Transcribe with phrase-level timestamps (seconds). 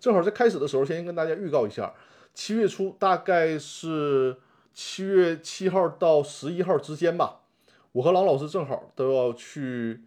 [0.00, 1.92] 正好在开始的时候，先跟大家预告一下，
[2.34, 4.36] 七月初大概是
[4.72, 7.40] 七月七号到十一号之间吧，
[7.92, 10.02] 我和郎老师正好都要去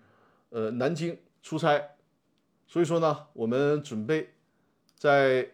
[0.49, 1.81] 呃南京出差，
[2.67, 4.29] 所以说呢，我们准备
[4.95, 5.49] 在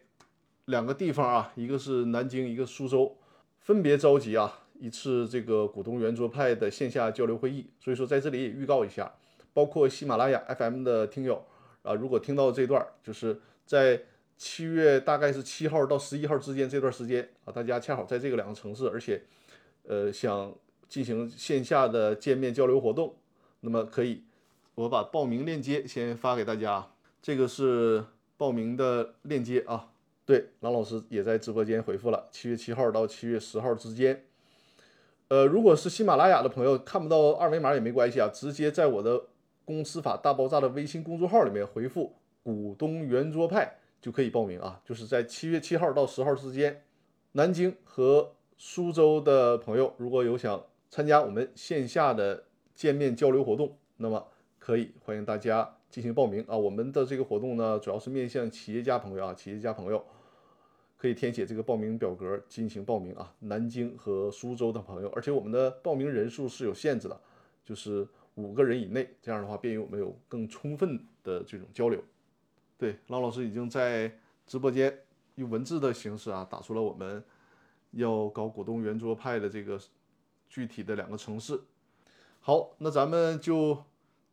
[0.65, 3.17] 两个地方啊，一个是南京，一个苏州，
[3.59, 9.11] 分别召集啊一次这个股东圆桌派的线下交流会议，所以说在这里也预告一下，
[9.53, 11.43] 包括喜马拉雅 FM 的听友。
[11.83, 14.01] 啊，如果听到这段，就是在
[14.37, 19.21] 七月大概是七号到十一号之间这段时间啊，大家恰好在这个两个城市，而且
[19.83, 20.53] 呃想
[20.87, 23.15] 进行线下的见面交流活动，
[23.61, 24.23] 那么可以，
[24.75, 26.87] 我把报名链接先发给大家，
[27.21, 28.05] 这个是
[28.37, 29.89] 报名的链接啊。
[30.25, 34.25] 对，郎老师也在直播间回复了，七月七号到七月十号之间。
[35.29, 39.23] 呃，如果是喜马拉雅的朋友看不到二维码也没关系啊，直接在我的。
[39.67, 46.83] 公司法大爆炸的微信公众号里面回复“股东圆桌派”就可以报名啊，就是在七月七号到十号之间，
[47.33, 54.27] 南京和苏州的朋友如果有想参加我们线下的见面交流活动，那么
[54.59, 56.57] 可以欢迎大家进行报名啊。
[56.57, 60.03] 我们的这个活动呢，主要是面向企业家朋友啊，企业家朋友
[60.97, 63.33] 可以填写这个报名表格进行报名啊。
[63.39, 67.19] 南京和苏州的朋友，而且我们的报名人数是有限制的，
[67.63, 68.07] 就是。
[68.37, 71.99] 五个人以内，这样的话便于我们有更充分的这种交流。
[72.77, 75.03] 对，郎老师已经在直播间
[75.35, 77.23] 用文字的形式啊打出了我们
[77.91, 79.79] 要搞股东圆桌派的这个
[80.49, 81.61] 具体的两个城市。
[82.39, 83.83] 好，那咱们就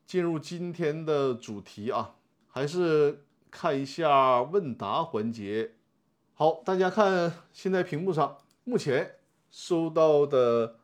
[0.06, 2.16] 进入今天的主题啊，
[2.48, 5.72] 还是看一下问答环节。
[6.34, 9.16] 好，大家看现在屏幕上目前
[9.50, 10.76] 收到的。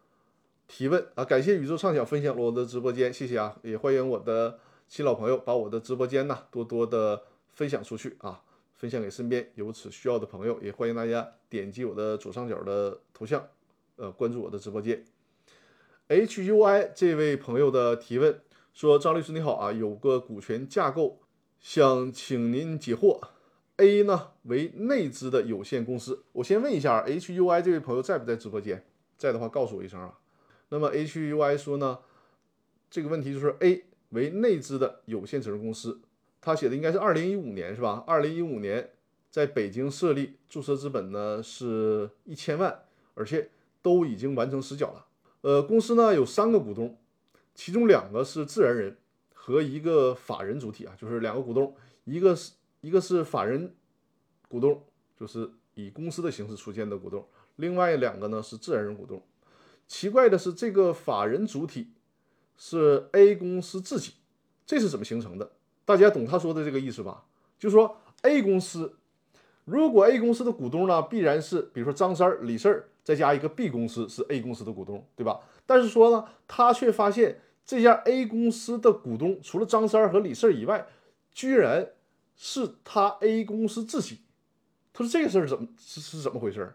[0.73, 1.25] 提问啊！
[1.25, 3.59] 感谢宇宙畅想分享了我的直播间，谢谢啊！
[3.65, 8.43] 也欢迎我的新老朋友把我的直播间呢多多的分享出去啊，
[8.75, 10.61] 分享给身边有此需要的朋友。
[10.63, 13.49] 也欢迎大家点击我的左上角的头像，
[13.97, 15.05] 呃，关注我的直播间。
[16.09, 18.41] HUI 这位朋友的提问
[18.73, 21.21] 说：“张律师你好啊，有个股权架构
[21.61, 23.21] 想请您解惑。
[23.77, 28.85] A 呢为内资的有限公司，我先问一下 HUI 这位朋友在不在直播间？
[29.17, 30.19] 在的话告诉我一声啊。”
[30.71, 31.99] 那么 HUI 说呢，
[32.91, 36.01] 这个问题就是 A 为内资的有限责任公司，
[36.41, 38.03] 他写的应该是二零一五年是吧？
[38.07, 38.91] 二零一五年
[39.31, 42.83] 在北京设立，注册资本呢是一千万，
[43.15, 43.51] 而且
[43.83, 45.07] 都已经完成实缴了。
[45.43, 46.99] 呃，公司呢有三个股东，
[47.55, 48.97] 其中两个是自然人
[49.35, 51.75] 和一个法人主体啊，就是两个股东，
[52.05, 53.75] 一个是一个是法人
[54.49, 54.83] 股东，
[55.19, 57.27] 就是以公司的形式出现的股东，
[57.57, 59.23] 另外两个呢是自然人股东。
[59.87, 61.93] 奇怪的是，这个法人主体
[62.57, 64.15] 是 A 公司自己，
[64.65, 65.53] 这是怎么形成的？
[65.91, 67.25] 大家懂他说的这个意思吧？
[67.59, 68.95] 就说 A 公司，
[69.65, 75.41] 如果 A 公司的股东呢，必然是比如说张三、李四再加一个 B 公司是 A 公司的股东，对吧？
[75.67, 80.87] 但是说呢，他却发现这家 A 公司的股东除了张三和李四以外，
[81.33, 81.89] 居然
[82.37, 84.21] 是他 A 公司自己。
[84.93, 86.73] 他说这个事儿怎么是是怎么回事？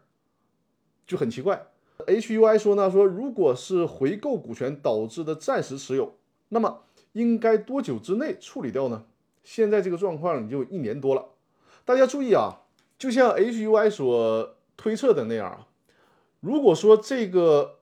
[1.08, 1.68] 就很奇怪。
[2.00, 6.18] HUI 说呢，说如果是回购股权导致的暂时持有，
[6.50, 6.82] 那么
[7.16, 9.06] 应该多久之内处理掉呢？
[9.42, 11.26] 现在这个状况已经有一年多了。
[11.86, 12.62] 大家注意啊，
[13.00, 15.68] 就像 HUI 所推测的那样啊，
[16.42, 17.80] 如果说这个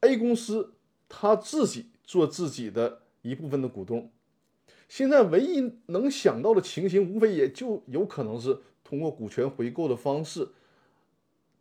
[0.00, 0.74] A 公司
[1.08, 4.10] 他自己做自己的一部分的股东，
[4.88, 10.46] 现在唯一能想到的情形，无非也就有可能是通过股权回购的方式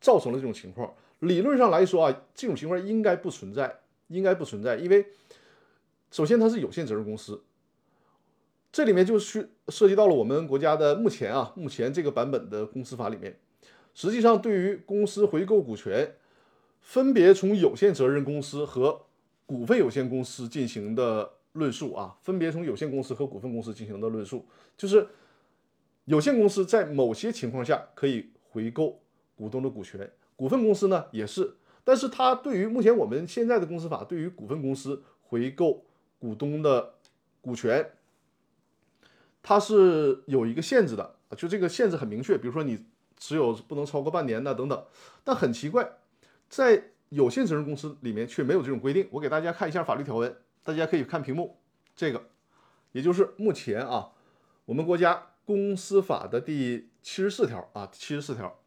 [0.01, 0.93] 造成了这种情况。
[1.19, 3.79] 理论上来说啊，这种情况应该不存在，
[4.09, 5.05] 应该不存在，因为
[6.13, 7.41] 首先它是有限责任公司，
[8.71, 13.39] 这里面就是涉及到了我们国家的目前啊，目前这个版本的公司法里面，
[13.95, 16.13] 实际上对于公司回购股权，
[16.81, 19.07] 分别从有限责任公司和
[19.47, 24.45] 股份有限公司进行的论述啊，分别从有限公司和股份公司进行的论述，
[24.77, 25.07] 就是
[26.05, 29.01] 有限公司在某些情况下可以回购
[29.35, 30.11] 股东的股权。
[30.35, 35.83] 股份公司呢也是，但是它对于目前我们现在的公司法，对于股份公司回购
[36.23, 36.93] 股东的
[37.41, 37.91] 股权，
[39.41, 42.85] 它是有一个限制的，就这个限制很明确，比如说你
[43.17, 44.85] 持有不能超过半年的等等。
[45.25, 45.97] 但很奇怪，
[46.47, 49.05] 在有限责任公司里面却没有这种规定。
[49.11, 50.33] 我给大家看一下法律条文，
[50.63, 51.57] 大家可以看屏幕，
[51.93, 52.29] 这个
[52.93, 54.11] 也就是目前啊，
[54.63, 58.57] 我们国家公司法的第七十四条啊，七十四条。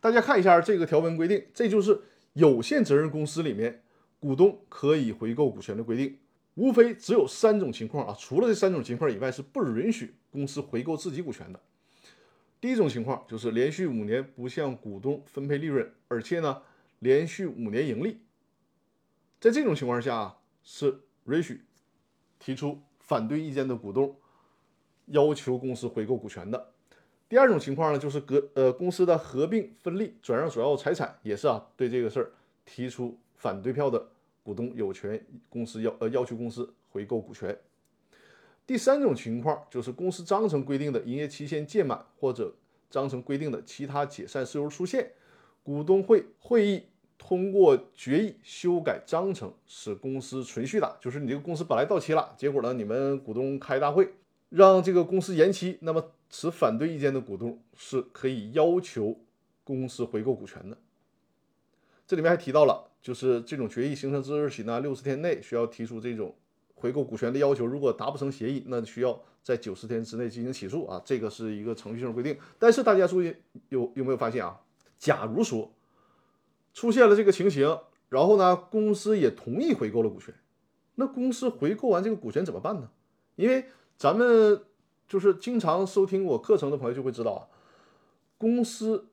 [0.00, 2.02] 大家看一下这个条文规定，这就是
[2.34, 3.82] 有限责任公司里面
[4.20, 6.18] 股东可以回购股权的规定。
[6.56, 11.60] 无非只有三种情况啊，除了这三种情况以外，是不允许公司回购自己股权的。
[12.60, 16.62] 第一种情况就是连续五年不向股东分配利润，而且呢
[17.00, 18.18] 连续五年盈利，
[19.38, 21.60] 在这种情况下啊，是允许
[22.38, 24.16] 提出反对意见的股东
[25.06, 26.72] 要求公司回购股权的。
[27.28, 32.32] 第二种情况呢，就是隔呃公司的合并分立转让主要财产，也是啊对这个事儿
[32.64, 34.08] 提出反对票的
[34.46, 37.58] 股东有权公司要呃要求公司回购股权。
[38.64, 42.54] 第三种情况就是公司章程规定的营业期限届满或者
[42.88, 45.10] 章程规定的其他解散事由出现，
[45.64, 46.84] 股东会会议
[47.18, 54.12] 通过决议修改章程，使公司存续的，就是你这个公司本来到期了，结果呢你们股东开大会
[54.50, 56.12] 让这个公司延期，那么。
[56.28, 59.16] 持反对意见的股东是可以要求
[59.62, 60.76] 公司回购股权的。
[62.04, 66.34] 这里面还提到了，就是这种决议形成之日起呢，六十天内需要提出这种
[66.74, 67.64] 回购股权的要求。
[67.64, 71.00] 如果达不成协议，那需要在九十天之内进行起诉啊。
[71.04, 72.36] 这个是一个程序性规定。
[72.58, 73.32] 但是大家注意，
[73.68, 74.60] 有有没有发现啊？
[74.98, 75.72] 假如说
[76.74, 80.34] 出现了这个情形，然后呢，公司也同意回购了股权，
[80.96, 82.90] 那公司回购完这个股权怎么办呢？
[83.36, 83.66] 因为
[83.96, 84.60] 咱们。
[85.08, 87.46] 就是经常收听我课程的朋友就会知道啊，
[88.36, 89.06] 公司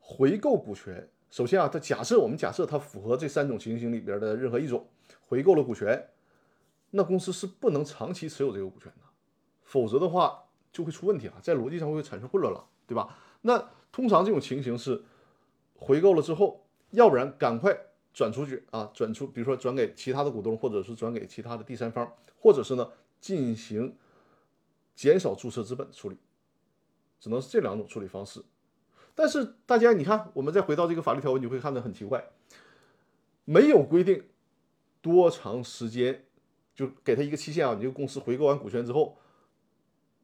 [0.00, 4.88] 回购股权，首先啊，它假设我们假设它符合这三种情形里边的任何一种，
[5.26, 6.10] 回购了股权，
[6.92, 9.02] 那公司是不能长期持有这个股权的，
[9.64, 13.18] 否则的话就会出问题啊，在逻辑上会产生混乱了，对吧？
[13.40, 13.58] 那
[13.90, 15.02] 通常这种情形是
[15.74, 17.76] 回购了之后，要不然赶快
[18.12, 22.08] 转出去啊，转出，比如说转给其他的股东，或者是转给其他的第三方，
[22.38, 22.88] 或者是呢
[23.20, 23.96] 进行。
[24.94, 26.16] 减少注册资本的处理，
[27.18, 28.40] 只能是这两种处理方式。
[29.14, 32.24] 但是大家，你看，我们再回到这个法律条文，你会看得很奇怪，
[33.44, 34.24] 没有规定
[35.00, 36.24] 多长时间，
[36.74, 37.74] 就给他一个期限啊。
[37.74, 39.16] 你这个公司回购完股权之后，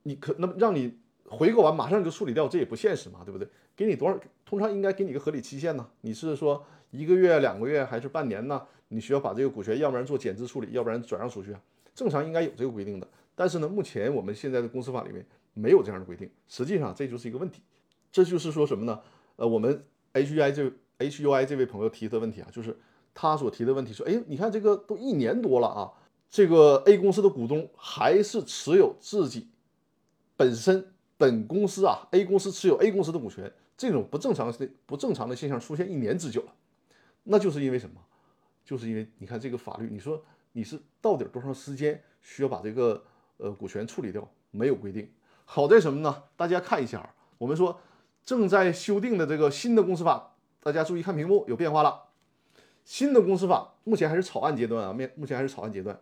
[0.03, 3.49] 你可那么让你回购完马上就处理掉，这也不现实嘛，对不对？
[3.77, 4.19] 给你多少？
[4.45, 5.89] 通常应该给你个合理期限呢？
[6.01, 8.61] 你是说一个月、两个月还是半年呢？
[8.89, 11.61] 你需要把这个股权，要不然做减资处理，要不然转让出去啊？
[11.95, 13.07] 正常应该有这个规定的。
[13.37, 17.63] 但是呢，目前我们现在的公司法里面没有这样的规定，实际上这就是一个问题。
[18.13, 19.01] 这就是说什么呢？
[19.37, 22.77] 呃，我们 H U I 这 H U I 这位朋友提的问题啊，就是
[23.15, 25.93] 他所提的问题说，哎，你看这个都一年多了啊，
[26.29, 29.49] 这个 A 公司的股东还是持有自己
[30.37, 36.55] 本身本公司啊，A 公司持有 A 公司的股权，这种不正常的不正常的现象出现一年之久了，
[37.25, 38.01] 那就是因为什么？
[38.65, 40.23] 就是因为你看这个法律，你说
[40.53, 43.03] 你是到底多长时间需要把这个
[43.39, 45.11] 呃，股权处理掉没有规定，
[45.45, 46.23] 好在什么呢？
[46.37, 47.81] 大家看一下，我们说
[48.25, 52.05] 正在修订的这个新的公司法，大家注意看屏幕，有变化了。
[52.85, 56.01] 新的公司法目前还是草案阶段啊，面目前还是草案阶段，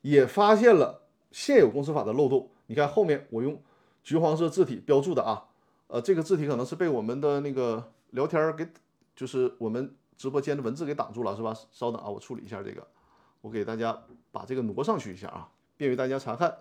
[0.00, 2.50] 也发现了现有公司法的漏洞。
[2.66, 3.60] 你看后面我用
[4.02, 5.48] 橘黄色字体标注的啊，
[5.88, 8.66] 呃，这个字体可能是被我们的那个聊天给，
[9.14, 11.54] 就是我们直播间的文字给挡住了，是吧？
[11.70, 12.86] 稍等啊，我处理一下这个，
[13.40, 16.56] 我给大家把这个挪上去一下啊，便于大家查看。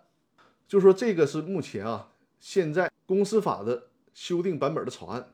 [0.67, 2.09] 就说，这个是目前啊，
[2.39, 5.33] 现在公司法的修订版本的草案，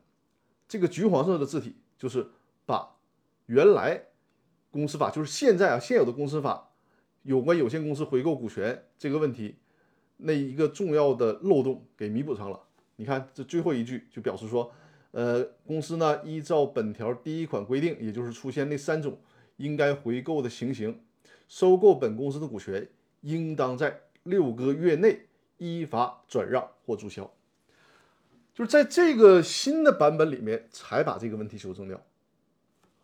[0.67, 2.29] 这个橘黄色的字体就是
[2.65, 2.95] 把
[3.45, 4.05] 原来
[4.71, 6.71] 公司法，就是现在啊现有的公司法
[7.23, 9.55] 有关有限公司回购股权这个问题
[10.17, 12.61] 那一个重要的漏洞给弥补上了。
[12.95, 14.71] 你看这最后一句就表示说，
[15.11, 19.19] 呃，公司呢依照本条第一款规定，也就是出现那三种
[19.57, 21.03] 应该回购的情形，
[21.47, 22.89] 收购本公司的股权，
[23.21, 25.23] 应当在六个月内。
[25.59, 27.33] 依法转让或注销，
[28.57, 32.03] 就是在这个新的版本里面才把这个问题修正掉。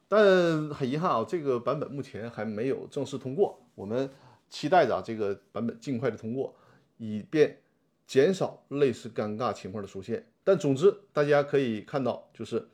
[0.07, 3.63] 但很遗憾啊，这个版本目前还没有正式通过。
[3.75, 4.10] 我们
[4.50, 6.55] 期待着这个版本尽快的通过，
[6.98, 7.60] 以便
[8.07, 10.25] 减少类似尴尬情况的出现。
[10.43, 12.67] 但总之，大家可以看到，就是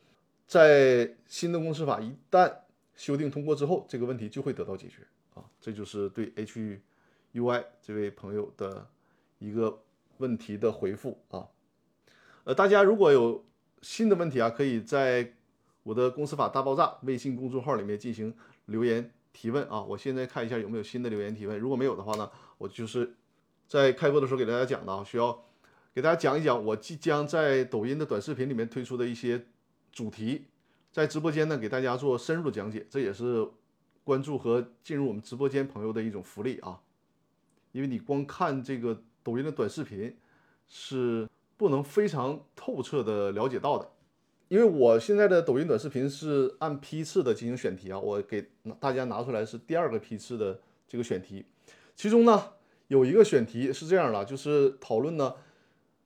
[0.46, 2.50] 在新的公司法一旦
[2.96, 5.44] 修订通过之后，这个问题就会得到解决啊。
[5.60, 6.80] 这就是对 H
[7.32, 8.86] U I 这位朋友的。
[9.42, 9.80] 一个
[10.18, 11.48] 问题的回复啊，
[12.50, 13.44] 呃，大家如果有
[13.80, 15.34] 新的问题啊，可以在
[15.84, 18.34] 我的公司法大爆炸微信公众号里面进行
[18.66, 19.80] 留言提问啊。
[19.80, 22.28] 我现在看一下有没有新的留言提问，如果没有的话呢，
[22.58, 23.14] 我就是
[23.68, 25.44] 在开播的时候给大家讲的啊，需要
[25.94, 29.46] 给大家讲一讲我即将在抖音的短视频里面推出的一些
[29.92, 30.46] 主题，
[30.90, 33.48] 在直播间呢给大家做深入的讲解，这也是
[34.02, 36.80] 关注和进入我们直播间朋友的一种福利啊，
[37.70, 39.00] 因为你光看这个。
[39.22, 40.16] 抖音的短视频
[40.66, 41.28] 是
[41.60, 43.86] 不能非常透彻的了解到的，
[44.48, 48.48] 因为我现在的抖音短视频是按批次的进行选题啊，我给
[48.80, 51.44] 大家拿出来是第二个批次的这个选题，
[51.94, 52.52] 其中呢
[52.88, 55.34] 有一个选题是这样的，就是讨论呢，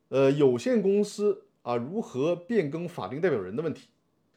[0.09, 3.87] 呃，有限公司啊如何变更法定代表人的问题。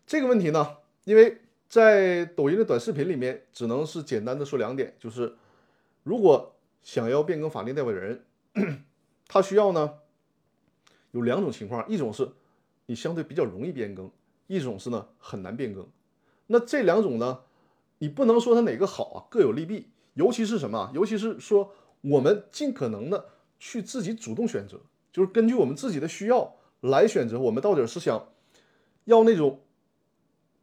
[0.06, 5.34] 这个问题呢，因为在抖音的短视频里面，只能是简单的说两点，就是
[6.04, 8.24] 如果想要变更法定代表人，
[9.28, 9.96] 他需要呢
[11.18, 12.30] 有两种情况，一种是
[12.86, 14.10] 你相对比较容易变更，
[14.48, 15.88] 一种是呢很难变更。
[16.48, 17.40] 那这两种呢，
[17.98, 19.90] 你不能说它哪个好啊，各有利弊。
[20.14, 20.92] 尤其是什么？
[20.94, 21.72] 尤其是说
[22.02, 23.26] 我们尽可能的
[23.60, 24.80] 去自己主动选择，
[25.12, 28.28] 就是根据我们自己的需要来选择，我们到底是想
[29.06, 29.62] 要那种。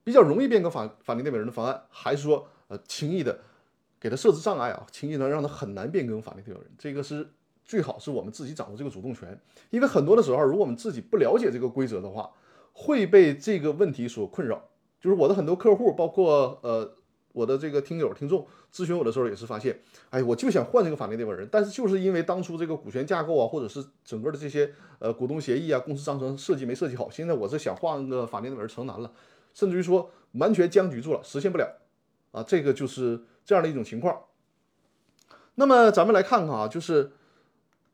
[0.07, 3.41] 比较容易变更法法定代表人的方案，还是说呃轻易的
[3.99, 7.33] 给他设置障碍啊，轻易的让他很难变更法定代表人，这个是
[7.65, 9.41] 最好是我们自己掌握这个主动权，
[9.71, 12.31] 因为很多的时候，如果我们自己不了解这个规则的话，
[12.73, 14.63] 会被这个问题所困扰。
[15.01, 16.95] 就是我的很多客户，包括呃
[17.33, 19.79] 我的这个听友听众咨询我的时候，也是发现，
[20.11, 29.13] 哎，我就想换这个法定代表人，但是就是因为当初这个股权架构啊，或者是整个的这些呃股东协议啊、公司章程设计没设计好，现在我是想换个法定代表人成难了。
[29.53, 31.81] 甚至于说完全僵局住了，实现不了，
[32.33, 34.19] 啊，这个就是这样的一种情况。
[35.57, 37.13] 那么咱们来看看啊，就是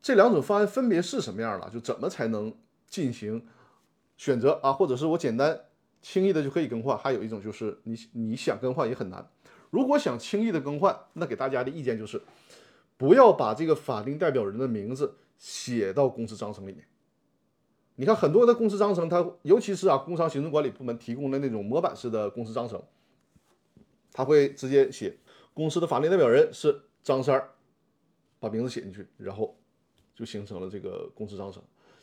[0.02, 2.54] 这两种方案分别是什么样的，就怎么才能
[2.86, 3.46] 进行
[4.16, 5.66] 选择啊，或者是我简单
[6.00, 6.96] 轻易的就可以更换。
[6.96, 9.30] 还有一种就是你你想更换也很难。
[9.70, 12.20] 如果想轻易的更换，那给大家的意见就是
[12.96, 16.84] 不要把这个法定代表人的名字写到公司章程里面。
[17.96, 22.82] 你看很多的公司章程，它尤其是啊，工商行政管理部门提供的那种模板式的公司章程，
[24.10, 25.18] 他会直接写
[25.52, 27.50] 公司的法定代表人是张三儿，
[28.38, 29.59] 把名字写进去，然后
[30.20, 31.62] 就形成了这个公司章程。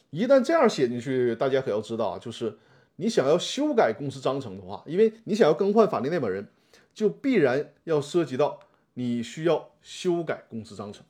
[0.10, 2.58] 一旦这样写进去，大家可要知道啊，就是
[2.96, 6.48] 你想要修改公司章程的话，因为你想要更换法定代表人，
[6.96, 8.60] 就必然要涉及到
[8.96, 11.06] 你需要修改公司章程，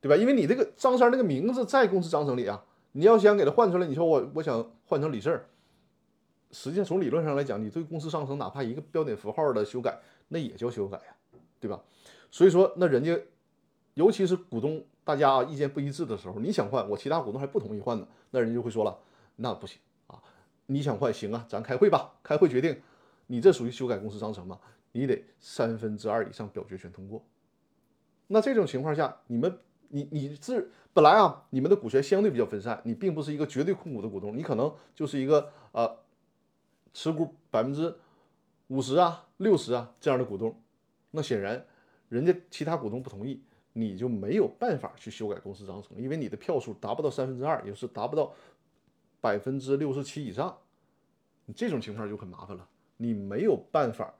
[0.00, 0.16] 对吧？
[0.16, 2.64] 因为你这个张三那个名字在公司章程里啊。
[2.94, 5.46] 你要想给他换出来，你说我我想换成李四儿，
[6.50, 11.82] 实际上从理论上来讲，你对公司章程哪怕一个标点符号的修改，那也叫修改呀，对吧？
[12.30, 13.18] 所以说，那人家
[13.94, 18.98] 尤其是股东大家意见不一致的时候，你想换，我其他股东还不同意换呢，那人就会说了，
[19.36, 20.22] 那不行啊，
[20.66, 22.80] 你想换行啊，咱开会吧，开会决定，
[23.26, 24.58] 你这属于修改公司章程吗？
[24.92, 27.24] 你得三分之二以上表决权通过。
[28.26, 29.58] 那这种情况下，你们。
[29.94, 35.98] 你你是本来啊，你们的股权相对比较分散，你并不是一个绝对控股的股东，你可能就是一个呃
[36.94, 37.94] 持股百分之
[38.68, 40.58] 五十啊、六十啊这样的股东。
[41.10, 41.62] 那显然，
[42.08, 43.42] 人家其他股东不同意，
[43.72, 48.32] 你就没有办法去修改公司章程，因为你的票数达不到三分之二，也就是达不到
[49.20, 50.56] 百分之六十七以上。
[51.46, 54.14] 你这种情况就很麻烦了，你没有办法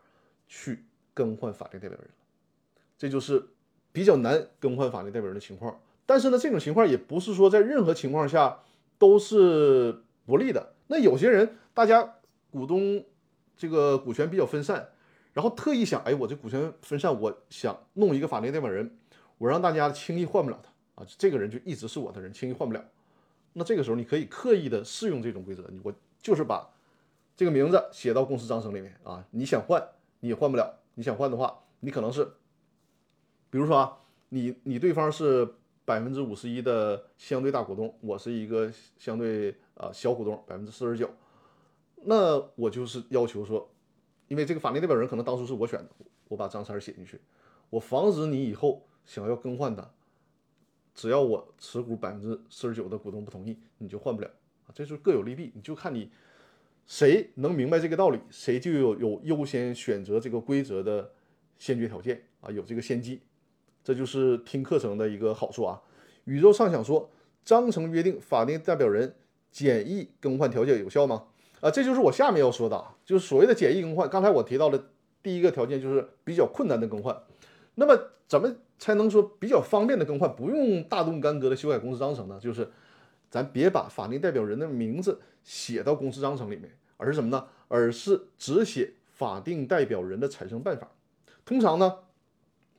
[0.47, 2.11] 去更换法定代表人，
[2.97, 3.49] 这就是。
[3.95, 8.61] 比较难更换法定代表人的情况，但是呢，这种情况也不是说在任何情况下
[8.97, 10.73] 都是不利的。
[10.87, 12.15] 那有些人，大家
[12.51, 13.05] 股东
[13.55, 14.89] 这个股权比较分散，
[15.35, 18.97] 然后特意想，哎，我这股权分散，我想弄一个法定代表人，
[19.43, 22.85] 我让大家轻易换不了他啊，这个人就一直是我的人，轻易换不了。
[23.55, 26.71] 那这个时候，你可以刻意的适用这种规则，我就是把
[27.37, 29.85] 这个名字写到公司章程里面啊，你想换
[30.21, 32.25] 你也换不了，你想换的话，你可能是。
[33.51, 35.45] 比如说啊，你你对方是
[35.85, 41.11] 百分之五十一的相对大股东，我是一个相对啊小股东，百分之四十九，
[41.97, 43.69] 那我就是要求说，
[44.29, 45.89] 因为这个法定代表人可能当初是我选的，
[46.29, 47.21] 我把张三写进去，
[47.71, 49.93] 我防止你以后想要更换的，
[50.95, 54.29] 只要我持股百分之四十九的股东不同意，你就换不了
[54.67, 56.11] 啊，这是各有利弊，你就看你
[56.87, 61.13] 谁能明白这个道理，谁就有有优先选择这个规则的
[61.59, 63.21] 先决条件啊，有这个先机。
[63.85, 65.83] 这就是听课程的一个好处啊！
[66.23, 67.11] 宇宙畅想说，
[67.45, 69.13] 章程约定法定代表人
[69.51, 71.25] 简易更换条件有效吗？
[71.61, 74.09] 啊，这就是我下面要说的啊，就是所谓的简易更换。
[74.09, 74.91] 刚才我提到的
[75.21, 77.25] 第一个条件就是比较困难的更换。
[77.75, 82.37] 那么怎么才能说比较方便的更换，不用大动干戈的修改公司章程呢？
[82.41, 82.69] 就是
[83.31, 87.47] 咱别把法定代表人的名字写到公司章程里面，而是什么呢？
[87.69, 90.91] 而是只写法定代表人的产生办法。
[91.45, 91.99] 通常呢。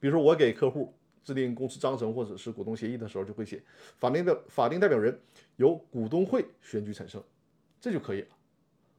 [0.01, 0.93] 比如说，我给客户
[1.23, 3.63] 制定公司章程或者是股东协议的时候，就会写
[3.97, 5.17] 法定的法定代表人
[5.55, 7.23] 由股东会选举产生，
[7.79, 8.27] 这就可以了。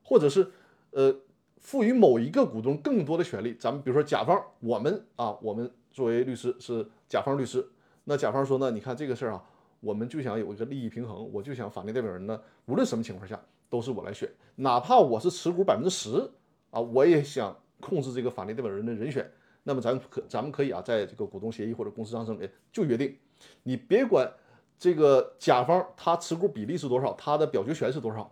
[0.03, 0.51] 或者是
[0.93, 1.15] 呃，
[1.59, 3.53] 赋予某一个股东更多的权利。
[3.53, 7.67] 咱们比如说甲方，我们啊，我们作为律师是甲方律师，
[8.05, 9.45] 那甲方说呢，你看这个事儿啊，
[9.81, 16.31] 我们就想有一个利益平衡，我就想法定代表人呢，无论什么情况下都是我来选，哪怕我是持股百分之十
[16.71, 19.31] 啊，我也想控制这个法定代表人的人选。
[19.67, 23.17] 那么咱可咱们可以啊，在这个股东协议或者公司章程里就约定，
[23.63, 24.31] 你别管
[24.79, 28.31] 这个甲方他持股比例是多少，他的表决权是多少，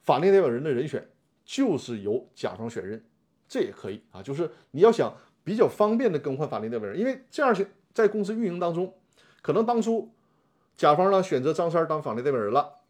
[0.00, 1.08] 法定代表人的人选
[1.44, 3.00] 就是由甲方选任，
[3.46, 4.20] 这也可以啊。
[4.20, 5.14] 就是你要想
[5.44, 7.54] 比较方便的更换法定代表人，因为这样
[7.94, 8.94] 在公司运营当中，
[9.40, 10.10] 可能当初
[10.76, 12.80] 甲方呢选择张三当法定代表人了，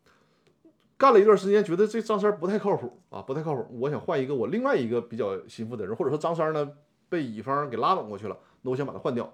[0.96, 6.72] 干了一段时间，觉得这张三不太靠谱啊，不太靠谱，我想换一个我另外一个比较心腹的人，或者说张三呢
[7.08, 9.32] 被乙方给拉拢过去了，那我想把他换掉。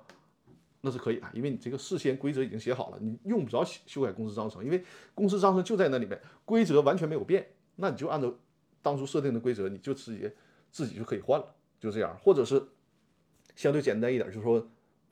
[0.80, 4.80] 那是可以的，因为你这个事先规则已经写好了，你用不着修改公司章程，因为
[5.12, 7.44] 公司章程就在那里面，规则完全没有变，
[7.74, 8.32] 那你就按照
[8.80, 10.32] 当初设定的规则，你就直接
[10.70, 11.46] 自己就可以换了，
[11.80, 12.62] 就这样，或者是
[13.56, 14.64] 相对简单一点，就是说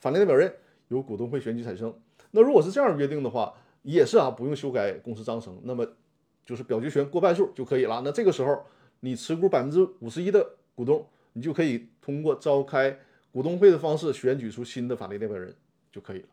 [0.06, 0.54] 法定代表人
[0.86, 1.92] 由股东会选举产生。
[2.30, 5.84] 那如果是这样约定的话，也是啊，不用修改公司章程，那么
[6.44, 8.00] 就是表决权过半数就可以了。
[8.04, 8.64] 那这个时候
[9.00, 12.96] 你持股百分之五十一的股东，你就可以通过召开。
[13.32, 15.54] 股东会的方式选举出新的法定代表人
[15.92, 16.28] 就可以了，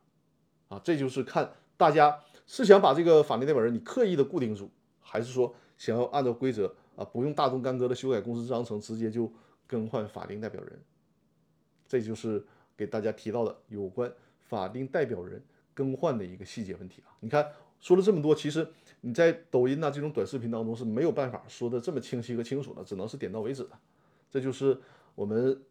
[0.69, 4.69] 啊，这就是看大家是想把这个法定代表人你刻意的固定住，
[5.01, 9.29] 还是说想要按照规则啊，不用大动干戈的修改公司章程，直接就
[9.67, 10.79] 更换法定代表人。
[11.85, 12.45] 这就是
[12.77, 15.41] 给大家提到的有关法定代表人
[15.73, 17.15] 更换的一个细节问题啊。
[17.19, 18.67] 你看说了这么多，其实
[19.01, 23.71] 你在抖音呐这种短视频当中是没有办法说的这么清晰和清楚的，只能是点到为止的。
[24.29, 24.79] 这就是
[25.15, 25.61] 我们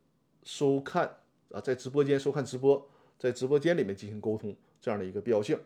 [0.44, 1.16] 收看。
[1.50, 5.59] 啊，在直播间收看直播，在直播间里面进行沟通，这样的一个必要性。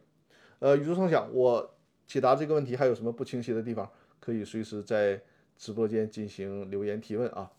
[0.59, 1.77] 呃，宇宙畅想，我
[2.09, 3.89] 解答这个问题还有什么不清晰的地方，
[4.19, 5.23] 可以随时在
[5.57, 7.53] 直播间进行留言提问啊。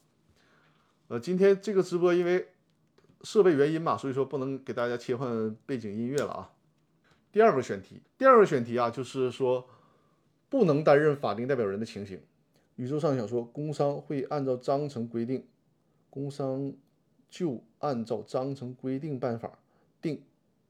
[1.07, 2.49] 呃，今天这个直播因为
[3.21, 6.53] 设备原因嘛，所以说不能给大家切换背景音乐了啊。
[7.31, 9.67] 第二个选题，第二个选题啊，就是说
[10.49, 12.19] 不能担任法定代表人的情形。
[12.75, 15.45] 宇宙上想说，工商会按照章程规定，
[16.09, 16.73] 工商。
[17.29, 19.59] 就按照章程规定办法
[20.01, 20.23] 定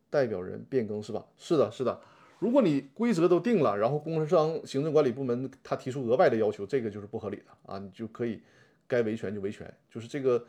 [0.10, 1.24] 代表人变更是吧？
[1.38, 2.02] 是的，是的。
[2.40, 7.78] 如果你规则都定了，然后工商行政管理部门他提出额外的要求，这个就是不合理的啊！
[7.78, 8.42] 你就可以
[8.88, 10.44] 该维权就维权，就是这个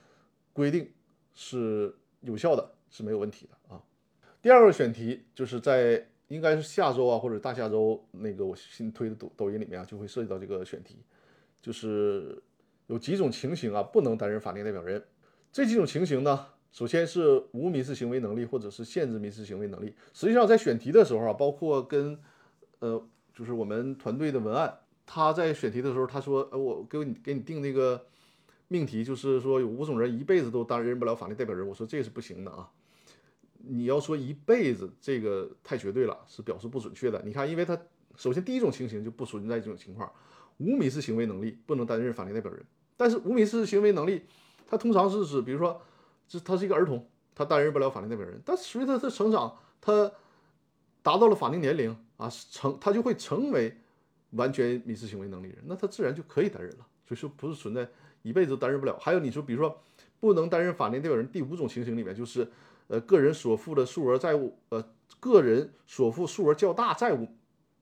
[0.55, 0.91] 规定
[1.41, 3.81] 是有效的，是没有问题的啊。
[4.43, 10.97] 第二个选题就是在应该是下周啊或者大下周那个我新推的抖抖音里面啊就会涉及到这个选题，
[11.63, 12.43] 就是
[12.89, 15.01] 有几种情形啊不能担任法定代表人。
[15.53, 19.95] 这几种情形呢，首先是无民事行为能力，或者是限制民事行为能力。
[20.13, 22.19] 实际上，在选题的时候啊，包括跟
[22.81, 23.01] 呃，
[23.33, 28.05] 就是我们团队的文案，他在选题的时候，他说，呃，我给你给你定那个
[28.69, 31.67] 命题，就是说有五种人一辈子都担任不了法定代表人。
[31.67, 32.71] 我说这是不行的啊！
[33.59, 37.21] 你要说一辈子，这个太绝对了，是表示不准确的。
[37.25, 37.79] 你看，因为他
[38.17, 40.13] 首先第一种情形就不存在这种情况，
[40.59, 42.65] 无民事行为能力不能担任法定代表人。
[42.97, 44.23] 但是无民事行为能力。
[44.71, 45.81] 他通常是指，比如说，
[46.29, 48.39] 这他是一个儿童，他担任不了法定代表人。
[48.45, 50.13] 但随着他成长，他
[51.03, 53.75] 达到了法定年龄啊，成他就会成为
[54.33, 56.87] 完全民事行为能力人，那他自然就可以担任了。
[57.07, 57.89] 所以说不是存在
[58.29, 58.97] 一辈子都担任不了。
[59.01, 59.81] 还有你说，比如说
[60.21, 62.47] 不能担任法定代表人，第五种情形里面就是，
[62.89, 64.85] 呃，个人所负的数额债务，呃，
[65.19, 67.27] 个人所负数额较大债务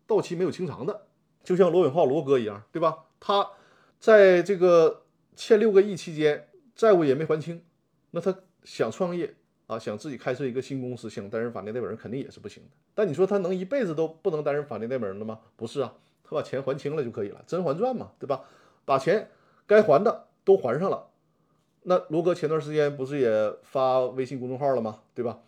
[0.07, 1.07] 到期没有清偿的，
[1.45, 3.05] 就像罗永浩罗哥一样，对吧？
[3.21, 3.51] 他
[3.99, 5.03] 在这个
[5.35, 6.49] 欠六个亿期间。
[6.77, 7.65] 债务也没还清，
[8.11, 9.35] 那他想创业
[9.67, 12.69] 啊，想自己开设一个新公司，想担任法定代表人，肯定也是不行的。
[12.95, 15.41] 但你说他能一辈子都不能担任法定代表人了吗？
[15.57, 18.45] 不是啊，他把钱还清了就可以了，《甄嬛传》嘛，对吧？
[18.85, 19.31] 把钱
[19.67, 21.11] 该还的都还上了。
[21.83, 25.03] 那罗哥前段时间不是也发微信公众号了吗？
[25.15, 25.41] 对吧？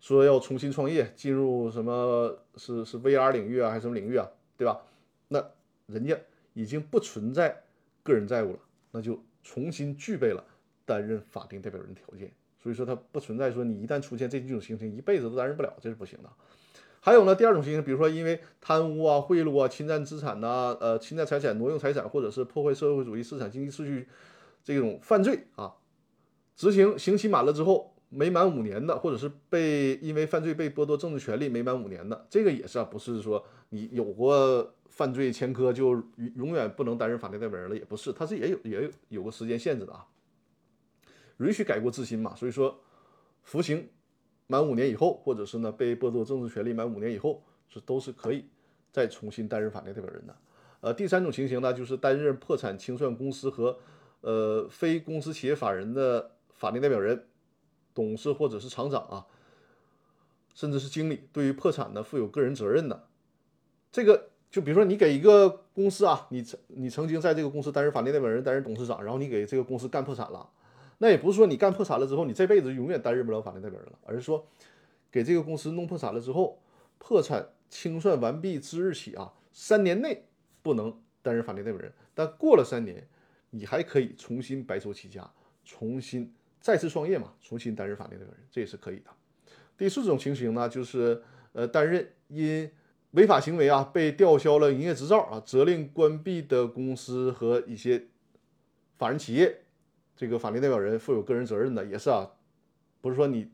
[0.00, 4.26] 说要重新创业，进入什么是是 VR 领域啊，还是什么领域啊？
[4.56, 4.80] 对吧？
[5.28, 5.44] 那
[5.84, 6.16] 人家
[6.54, 7.62] 已经不存在
[8.02, 8.58] 个人债务了，
[8.92, 9.22] 那就。
[9.44, 10.44] 重新具备了
[10.84, 12.30] 担任法定代表人条件，
[12.62, 16.30] 所以说他不存在说你一旦出现这几种情形，一辈子都担任不了，这是不行的。
[17.04, 24.08] 还有呢，第二种情形，比如说因为贪污啊、贿赂啊、侵占资产呐、呃、侵占财产、挪用财产，或者是破坏社会主义市场经济秩序
[24.62, 25.74] 这种犯罪啊，
[26.54, 34.74] 执行刑期满了之后没满五年的，或者是被因为犯罪被剥夺政治权利没满五年的，这个也是啊，不是说你有过。
[34.92, 35.94] 犯罪前科就
[36.36, 40.06] 永远不能担任法定代表人了，也不是，他是也有也有有个时间限制的啊，
[41.38, 42.34] 允许改过自新嘛。
[42.36, 42.78] 所以说，
[43.42, 43.88] 服刑
[44.46, 48.46] 满五年以后，或者是呢被剥夺政治权利满五年以后，是都是可以
[48.90, 50.36] 再重新担任法定代表人的。
[50.80, 53.78] 呃，第三种情形呢，就是担任破产清算公司和
[54.20, 57.26] 呃非公司企业法人的法定代表人、
[57.94, 59.26] 董事或者是厂长啊，
[60.54, 63.08] 甚至是经理，对于破产呢负有个人责任的
[63.90, 64.28] 这个。
[64.52, 70.46] 就比如说，你给一个公司啊，你曾你曾经在这个公司担任法定代表人、担任董事长，然后你给这个公司干破产了，
[71.02, 74.46] 那也不是说你干破产了之后，你这辈子永远担任不了法定代表人了，而是说，
[75.10, 76.62] 给这个公司弄破产了之后，
[76.98, 80.26] 破产清算完毕之日起啊，三年内
[80.62, 83.04] 不能担任法定代表人，但过了三年，
[83.50, 85.28] 你还可以重新白手起家，
[85.64, 89.10] 重新再次创业嘛，重新担任法定代表人，这也是可以的。
[89.76, 91.20] 第四种情形呢，就是
[91.52, 92.70] 呃担任因
[93.10, 98.04] 违法行为啊被吊销了营业执照啊，责令关闭的公司和一些
[98.96, 99.61] 法人企业，
[100.22, 102.30] 这个法定代表人负有个人责任的，也是啊，
[103.00, 103.50] 不是说你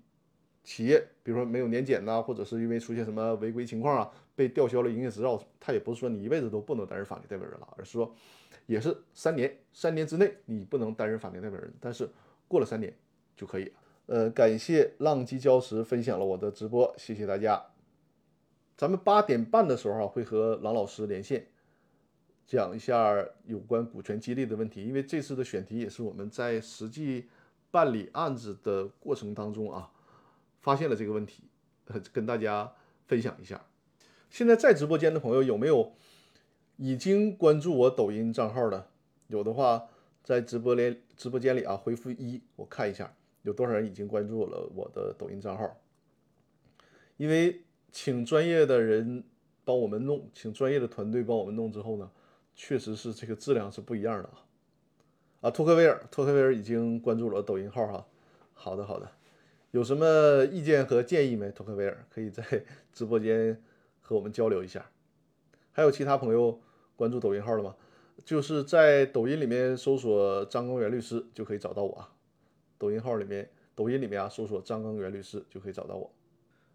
[0.63, 8.15] 企业比如说没有年检呐，或者是因为出现什么违规情况啊被吊销了营业执照，他也不是说你一辈子都不能担任法定代表人了，而是说
[8.67, 12.07] 也是三年，三年之内你不能担任法定代表人，但是
[12.47, 12.95] 过了三年
[13.35, 13.73] 就可以。
[14.05, 17.65] 呃，感谢浪迹礁石分享了我的直播，谢谢大家。
[18.77, 21.47] 咱们八点半的时候啊，会和郎老师连线，
[22.49, 24.83] 讲一下有关股权激励的问题。
[24.83, 27.29] 因为这次的选题也是我们在实际
[27.71, 29.93] 办理案子的过程当中啊，
[30.63, 31.45] 发现了这个问题，
[32.11, 32.73] 跟大家
[33.07, 33.63] 分享一下。
[34.31, 35.93] 现在在直播间的朋友有没有
[36.79, 38.89] 已经关注我抖音账号的？
[39.27, 39.87] 有的话，
[40.25, 43.15] 在直播连直播间里啊，回复一，我看一下。
[43.43, 45.79] 有多少人已经关注了我的抖音账号？
[47.17, 49.25] 因为请专业的人
[49.65, 52.11] 帮我们弄，请专业的团队帮我们弄之后呢，
[52.61, 54.43] 确实是这个质量是不一样的啊！
[55.43, 58.05] 啊，托克维尔，托克维尔已经关注了抖音号哈。
[58.53, 59.09] 好的，好的，
[59.71, 61.53] 有什么意见和建议没？
[61.53, 62.43] 托克维尔可以在
[62.93, 63.63] 直播间
[64.01, 64.91] 和我们交流一下。
[65.71, 66.61] 还有其他朋友
[66.97, 67.77] 关注抖音号了吗？
[68.25, 72.13] 就是在抖音里面搜索张光元律师就可以找到我啊。
[72.77, 76.13] 抖音号里面，抖音里面啊，搜索张刚元律师就可以找到我。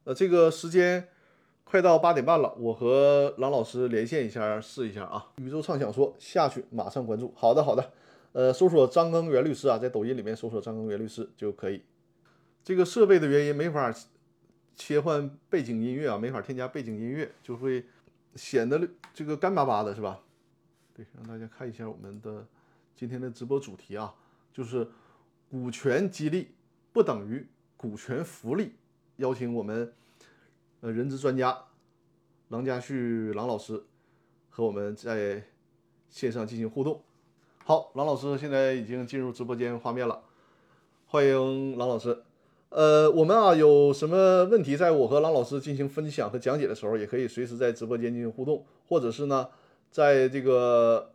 [0.05, 1.09] 呃，这个时间
[1.63, 5.31] 快到八点半了，我和郎老师连线一下，试一下啊。
[5.37, 7.91] 宇宙畅想说下去马上关注，好的好的。
[8.31, 11.81] 呃，搜索张刚元律师啊，在抖音里面搜索张刚元律师就可以。
[12.63, 13.93] 这个设备的原因没法
[14.75, 17.85] 切换背景音乐啊，没法添加背景音乐，就会
[18.35, 20.19] 显得这个干巴巴的，是吧？
[20.95, 22.45] 对，让大家看一下我们的
[22.95, 24.13] 今天的直播主题啊，
[24.51, 24.87] 就是。
[25.51, 26.47] 股权激励
[26.91, 27.47] 不等于
[27.77, 28.71] 股权福利。
[29.17, 29.93] 邀请我们
[30.83, 31.57] 呃人资专家
[32.49, 33.81] 郎家旭郎老师
[34.49, 35.41] 和我们在
[36.09, 37.01] 线上进行互动。
[37.63, 40.21] 好，郎老师现在已经进入直播间画面了，
[41.05, 42.21] 欢迎郎老师。
[42.67, 49.47] 呃，我们啊有什么问题，在我和郎老师进行分享和讲解的时候，也可以随时在直播间进行互动，或者是呢，
[49.89, 51.13] 在这个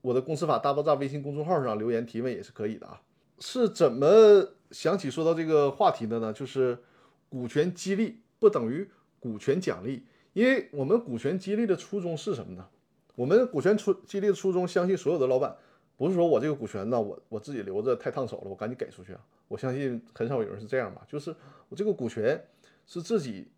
[0.00, 3.00] 我的公司法大爆炸微信公众号上留言提问也是可以的啊。
[3.38, 6.32] 是怎么想起说到这个话题的呢？
[6.32, 6.82] 就是
[7.28, 10.02] 股权激励不等于股权奖励，
[10.32, 12.66] 因为我们股权激励的初衷是什么呢？
[13.14, 15.56] 我们股权出激励的初衷，相信所有的老板
[15.96, 19.20] 不是说我这个股权呢，我我自己留着太烫手了，我赶紧给出去啊！
[19.48, 21.02] 我相信很少有人是这样吧？
[21.08, 21.34] 就是
[21.68, 22.42] 我这个股权
[22.86, 23.48] 是自己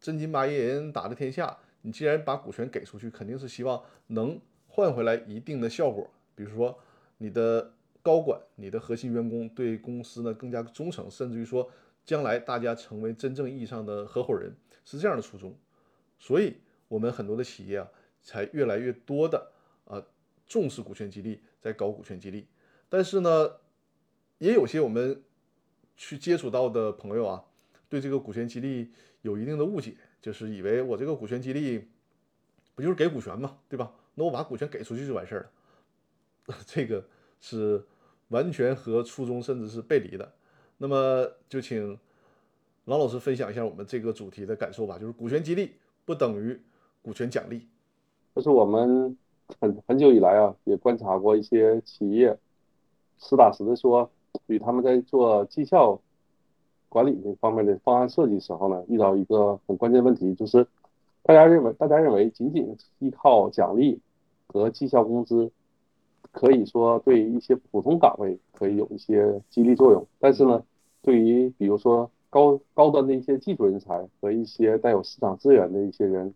[0.00, 6.78] 真金白银打的天下，你既然把股权给出去，肯定是希望能换回来一定的效果，比如说
[7.18, 7.72] 你的。
[8.04, 11.70] 高管，你的核心员工对公司呢更加忠诚，甚至于说
[12.04, 14.52] 将来大家成为真正意义上的合伙人，
[14.84, 15.56] 是这样的初衷。
[16.18, 16.56] 所以，
[16.88, 17.88] 我们很多的企业啊，
[18.22, 19.52] 才越来越多的
[19.84, 20.02] 啊
[20.46, 22.46] 重视股权激励，在搞股权激励。
[22.88, 23.56] 但是呢，
[24.38, 25.22] 也有些我们
[25.96, 27.44] 去接触到的朋友啊，
[27.88, 28.92] 对这个股权激励
[29.22, 31.88] 有一定的误解，就是以为我这个股权激励
[32.74, 33.94] 不就是给股权嘛，对吧？
[34.14, 35.50] 那我把股权给出去就完事儿
[36.46, 36.56] 了。
[36.66, 37.06] 这个
[37.40, 37.84] 是。
[38.28, 40.32] 完全和初衷甚至是背离的，
[40.78, 41.98] 那么就请
[42.84, 44.98] 老老师分享一下我们这个主题的感受吧。
[44.98, 45.72] 就是股权激励
[46.04, 46.60] 不等于
[47.00, 47.66] 股权奖励。
[48.34, 49.16] 就是我们
[49.60, 52.36] 很很久以来啊，也观察过一些企业，
[53.18, 54.10] 实打实的说，
[54.46, 56.00] 与他们在做绩效
[56.88, 60.66] 管理这方面的方案设计时候呢，遇到一个很关键问题，就是
[61.22, 64.00] 大家认为大家认为仅仅依靠奖励
[64.46, 65.50] 和绩效工资。
[66.30, 70.64] 可以说对一些普通岗位可以有一些激励作用，但是呢，
[71.02, 76.32] 对于比如说高高端的一些技术人才和一些带有市场资源的一些人，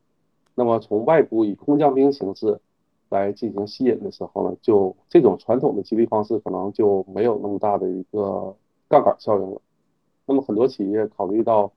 [0.54, 2.60] 那么从外部以空降兵形式
[3.08, 8.54] 来进行吸引的时候呢，就这种传统的激励方式可能就没有那么大的一个
[8.88, 9.62] 杠杆效应了。
[10.26, 11.72] 那么很多企业考虑到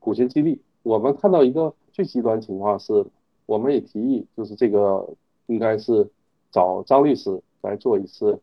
[0.00, 3.06] 股权激励，我们看到一个最极端情况是，
[3.46, 5.08] 我们也提议就是这个
[5.46, 6.10] 应该是
[6.50, 7.40] 找张律师。
[7.62, 8.40] 来做一次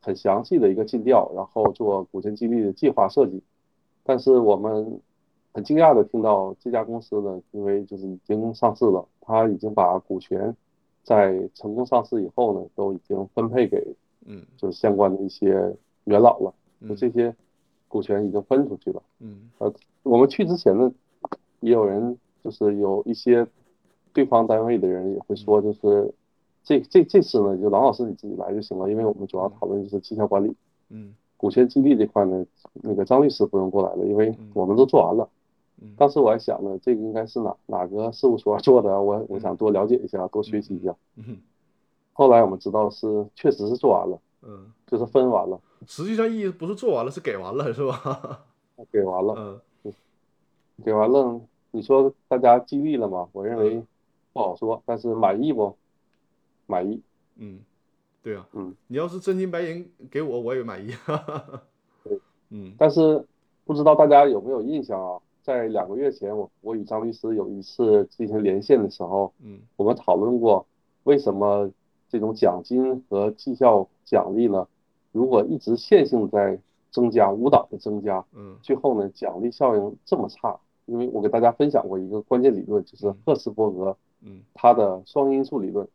[0.00, 3.42] 很详细的一个尽调，然后做股权激励的计划设计。
[4.04, 5.00] 但是我们
[5.52, 10.54] 很惊讶的听到这家公司呢，因为就是已经上市了，他已经把股权
[11.02, 13.94] 在成功上市以后呢，都已经分配给
[14.26, 15.52] 嗯，就是相关的一些
[16.04, 16.54] 元老了，
[16.88, 17.34] 就这些
[17.88, 19.02] 股权已经分出去了。
[19.20, 20.92] 嗯，呃，我们去之前呢，
[21.60, 23.46] 也有人就是有一些
[24.12, 26.12] 对方单位的人也会说，就是。
[26.64, 30.54] 这这这次呢，就郎老师你自己来就行了，因为我们主要讨论就是绩效管理，
[30.90, 35.28] 嗯股权激励这块呢，那个张律师不用过来了，因为我们都做完了。
[35.80, 40.94] 嗯当时我还想呢，这个应该是哪哪个事务所做的，我我想多了解一下，多学习一下。
[41.16, 41.38] 嗯
[42.12, 48.44] 后来我们知道是确实是做完了，嗯，就是分完了，实际上意义不是做完了，是给完了，是吧？
[48.92, 49.34] 给完了，
[49.84, 49.92] 嗯
[50.84, 51.40] 给完了。
[51.72, 53.28] 你说大家激励了吗？
[53.32, 53.82] 我认为
[54.32, 55.74] 不好说，但是满意不？
[56.66, 57.00] 满意。
[57.36, 57.58] 嗯，
[58.22, 60.94] 对啊，嗯，你要是真金白银给我，我也满意。
[62.04, 62.18] 对，
[62.50, 63.24] 嗯但是
[63.64, 65.20] 不知道大家有没有印象啊？
[65.42, 70.64] 在两个月前，我我与张律师有一次进行连线的时候，嗯我们讨论过
[71.02, 71.68] 为什么
[72.08, 74.68] 这种奖金和绩效奖励呢？
[75.10, 76.56] 如果一直线性在
[76.92, 80.56] 增加，舞蹈的增加，嗯最后呢，奖励效应这么差，
[80.86, 85.88] 因为我给大家分享过一个关键理论，就是赫斯伯格嗯，他的双因素理论。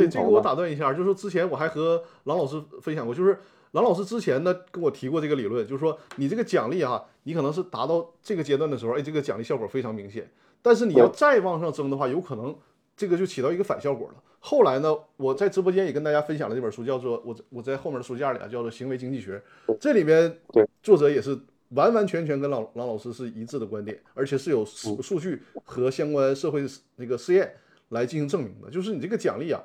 [0.00, 3.38] 对，这个我打断一下，就是说之前我还和郎老师分享过，就是
[3.72, 10.30] 郎老师之前呢跟我提过这个理论，就是说你这个奖励哈，你可能是达到这个阶段的时候，哎，这个奖励效果非常明显，
[10.60, 12.56] 但是你要再往上增的话，有可能
[12.96, 14.14] 这个就起到一个反效果了。
[14.40, 19.42] 后来呢，我在直播间也跟大家分享了这本书，叫做我我在后面的书架里啊，叫做《行为经济学》，
[19.80, 20.66] 这里面对。
[20.82, 21.38] 作者也是
[21.70, 26.62] 完完全全跟郎郎老师是一致的观点，而且是有数数据和相关社会
[26.96, 27.50] 那个试验
[27.88, 29.58] 来进行证明的，就是你这个奖励啊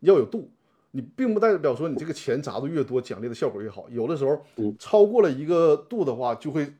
[0.00, 0.48] 要有度，
[0.90, 4.74] 你并不代表说你这个钱砸的越多，奖励的效果越好，有的时候嗯。
[4.78, 6.72] 超过了一个度的话，就会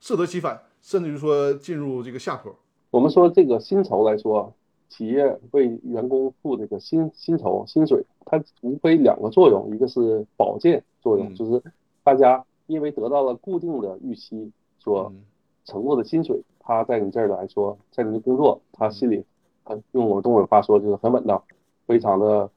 [0.00, 2.54] 适得其反，甚至于说进入这个下坡。
[2.90, 4.52] 我们说这个薪酬来说，
[4.88, 11.62] 企业为员工付这个薪薪酬薪水，它无非两个作用，一个是保健作用，嗯就是
[12.04, 15.22] 大家因为得到了固定的预期所嗯。
[15.64, 19.24] 承诺的薪水，他在你这儿来说，在你的工作，他心里
[19.62, 21.40] 很用我们东北话说就是很稳当，
[21.86, 22.50] 非常的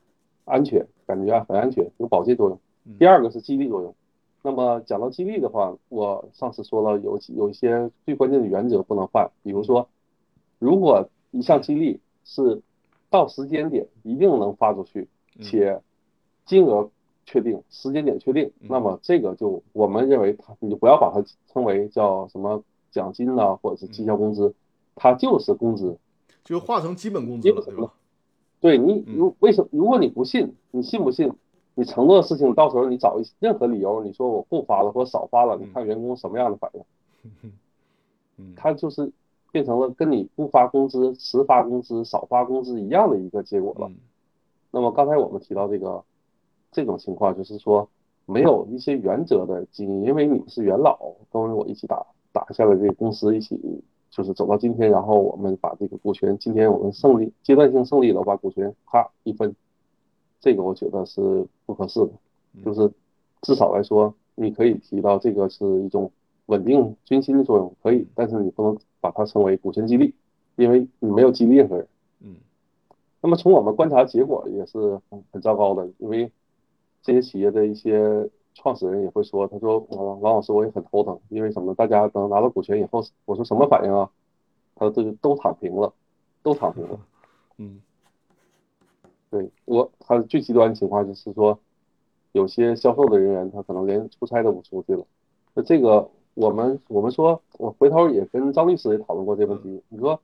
[0.46, 2.60] 安全，感觉很安全，有保健作用。
[3.00, 3.94] 第二个是激励作用。
[4.42, 9.90] 那么讲到激励的话，我上次说了有有一些最关键的原则不能犯，比如说，
[10.60, 12.62] 如果一项激励是
[13.10, 15.08] 到时间点一定能发出去，
[15.42, 15.82] 且
[16.46, 16.90] 金额
[17.26, 24.54] 确定、时间点确定，那么这个就我们认为它，你就不要把它称为叫什么奖金呐、或者是绩效工资，
[24.94, 25.98] 它就是工资。
[26.44, 27.92] 就化成基本工资了，对吧？
[28.60, 29.68] 对你如为什么？
[29.72, 31.32] 如果你不信，你信不信？
[31.76, 36.82] 你承诺的事情，到时候你找一任何理由，你说我不发了或少发了，你看员工什么样的反应？
[38.38, 39.12] 嗯他就是
[39.52, 43.88] 变成了跟你不发工资、迟发工资、少发工资一样的一个结果了。
[43.88, 43.96] 嗯
[44.72, 46.04] 那么刚才我们提到这个
[46.72, 47.88] 这种情况，就是说
[48.26, 50.98] 没有一些原则的基因，因为你是元老，
[51.32, 53.58] 跟我一起打打下了这个公司，一起
[54.16, 59.54] 就是走到今天，然后我们把这个股权，今天我们胜利阶段性胜利了，把股权咔一分，
[60.40, 62.12] 这个我觉得是不合适的，
[62.64, 62.90] 就是
[63.42, 66.10] 至少来说，你可以提到这个是一种
[66.46, 70.14] 稳定军心的作用，可以，但是你不能把它称为股权激励，
[70.56, 71.88] 因为你没有激励任何人。
[72.22, 72.36] 嗯。
[73.20, 76.32] 那么从我们观察结果也是很很糟糕的，因为
[77.04, 81.76] 这些企业的一些创始人也会说，他说，王王老师我也很头疼，因为什么？
[81.76, 84.10] 大家等拿到股权以后，我说什么反应啊？
[84.76, 85.94] 他说这就都躺平了，
[86.42, 87.00] 都躺平了。
[87.60, 87.82] 嗯
[89.30, 91.60] 对我，他最极端的情况就是说，
[92.32, 95.06] 有些销售的人员他可能连出差都不出去了。
[95.54, 99.82] 那这个我们我们说，我回头也跟张律师也讨论过这个问题。
[99.90, 100.20] 你说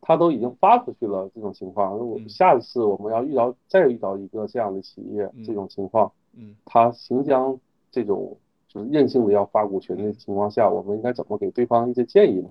[0.00, 7.58] 他都已经发出去了这种情况，那我下一次我们要遇到再遇到一个这样的企业这种情况，嗯他行将
[7.90, 12.48] 这种就是任性的要发股权的情况下，我们应该怎么给对方一些建议呢？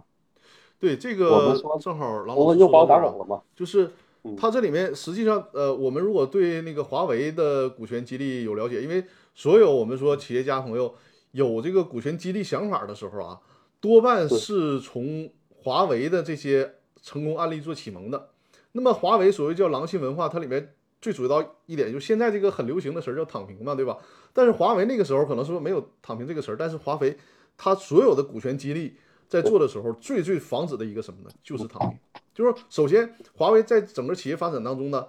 [0.79, 3.41] 对这个我们说正好老师又把我打扰了嘛？
[3.55, 3.89] 就是
[4.23, 10.93] 嗯它这里面实际上，呃，我们如果对那个华为的股权激励有了解，因为所有我们说企业家朋友
[11.31, 13.39] 有这个股权激励想法的时候啊，
[13.79, 15.29] 多半是是从
[15.63, 18.29] 华为的这些成功案例做启蒙的。
[18.73, 23.97] 那么华为所谓叫狼性文化，它里面最主要一点就是现在这个很流行的词儿叫躺平嘛，对吧？
[24.33, 27.17] 但是华为那个时候可能说没有躺平这个词儿，但是华为
[27.55, 28.95] 它所有的股权激励
[29.27, 31.29] 在做的时候，最最防止的一个什么呢？
[31.43, 31.99] 就是躺平。
[32.33, 35.05] 就是首先，华为在整个企业发展当中呢，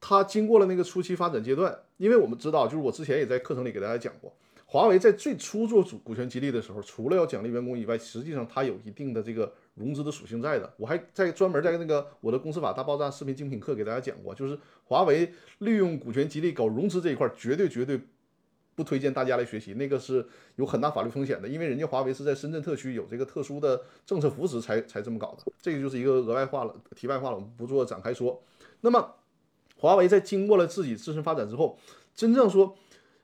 [0.00, 10.72] 它经过了那个初期发展阶段，因为我们知道，就是我之前也在课程里给大家讲过，华为在最初做股股权激励的时候，除了要奖励员工以外，实际上它有一定的这个融资的属性在的。
[10.76, 18.00] 我还在专门在那个我的公司法大爆炸视频精品课给大家讲过，就是华为利用股权激励搞融资这一块，绝对绝对
[18.74, 28.42] 不推荐大家来学习，那个是有很大法律风险的，因为人家华为是在深圳特区有这个特殊的政策扶持才才这么搞的，这个就是一个额外话了、题外话了，我们不做展开说。
[28.80, 29.14] 那么
[29.76, 31.78] 华为在经过了自己自身发展之后，
[32.14, 32.76] 真正说，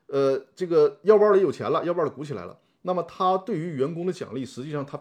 [0.07, 5.01] 呃，这个腰包里有钱了，腰包里鼓起来了，那么他对于员工的奖励，实际上他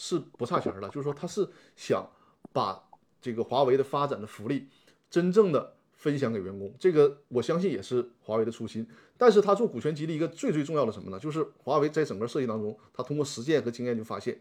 [0.00, 2.08] 是不差钱的，就是说他是想
[2.52, 2.88] 把
[3.20, 4.68] 这个华为的发展的福利
[5.10, 8.86] 真正的分享给员工，这个我相信也是华为的初心。
[9.16, 11.18] 但是他做股权激励一个最最重要的什么呢？
[11.18, 14.40] 就是华为在整个设计当中，他通过实践和经验就发现，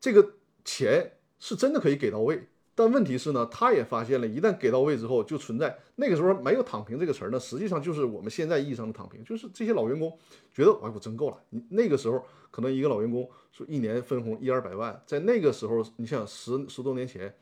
[0.00, 2.48] 这个钱是真的可以给到位。
[2.74, 10.10] 但问题是呢，他也发现了，一旦给到位之后，就存在那个时候没有“躺平”这个词儿呢，实际上就是我们现在意义上的躺平，就是这些老员工
[10.54, 11.38] 觉得，哎，我真够了。
[11.50, 17.36] 你那个时候可能一个老员工说一年分红一二百万，在那个时候，你想十十多年前，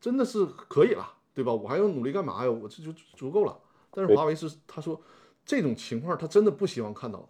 [0.00, 1.52] 真的是可以了，对吧？
[1.52, 2.50] 我还要努力干嘛呀？
[2.50, 3.58] 我这就足够了。
[3.90, 4.98] 但是华为是他说
[5.44, 7.28] 这种情况他真的不希望看到的，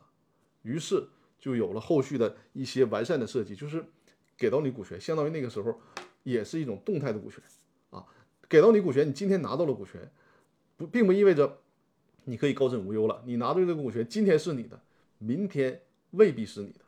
[0.63, 1.09] 于是
[1.41, 3.85] 就有了后续的一些完善的设计，就是
[4.39, 5.77] 给到你股权，相当于那个时候。
[6.23, 7.43] 也是一种动态的股权
[7.91, 8.05] 啊，
[8.49, 10.11] 给到你股权，你今天拿到了股权，
[10.77, 11.59] 不并不意味着
[12.25, 13.23] 你可以高枕无忧了。
[13.25, 14.81] 你拿到这个股权，今天是你的，
[15.19, 15.81] 明天
[16.13, 16.81] 未必是你的。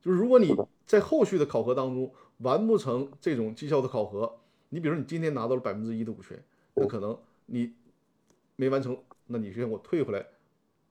[0.00, 6.40] 就是如果你在后续的考核当中完不成这种绩效的考核，你比如说你今天拿到了百分之一的股权，
[6.74, 7.72] 那可能你
[8.56, 10.24] 没完成，那你先给我退回来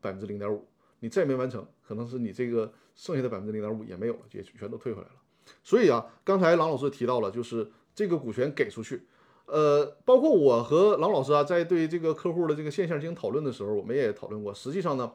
[0.02, 0.66] 百分之零点五。
[1.00, 5.16] 你再没完成，可能是你这个剩下的百分之零点五也没有了，也全都退回来了。
[5.64, 9.06] 所以啊，刚才郎老师提到了，就是这个股权给出去，
[9.46, 14.54] 呃，包括我和郎老师啊，在对这个客户的这个现象进行讨论的时候，我们也讨论过。
[14.54, 15.12] 实际上呢，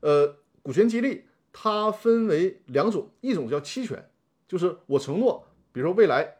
[0.00, 4.08] 呃，股权激励它分为两种，一种叫期权，
[4.46, 6.38] 就是我承诺，比如说未来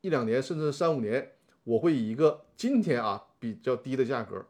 [0.00, 1.32] 一两年甚至三五年，
[1.64, 4.44] 我会以一个今天啊比较低的价格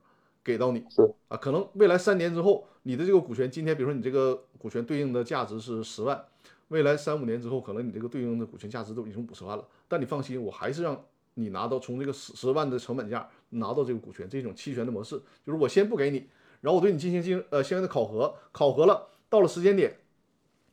[0.45, 6.25] 给到你，是啊，可能未来三年之后，你的这个股权今天，比如说你这个股权对应的价值是十万。
[6.73, 10.99] 未来三五年之后，可能你这个对应的股权价值都已经五十万了，但你放心，我还是让
[11.35, 16.27] 你拿到从这个十十万的成本价拿到这个股权，这种期权的模式，就是我先不给你，
[16.63, 19.95] 然后我对你进行进呃相应的考核，考核了，到了时间点，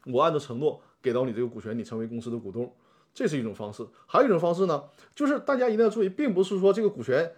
[0.06, 2.74] 我按照承诺给到你这个股权，你成为公司的股东，
[3.14, 3.86] 这是一种方式。
[4.08, 7.30] 还有一种方式呢，就是大家一定要注意，并不是说这个股权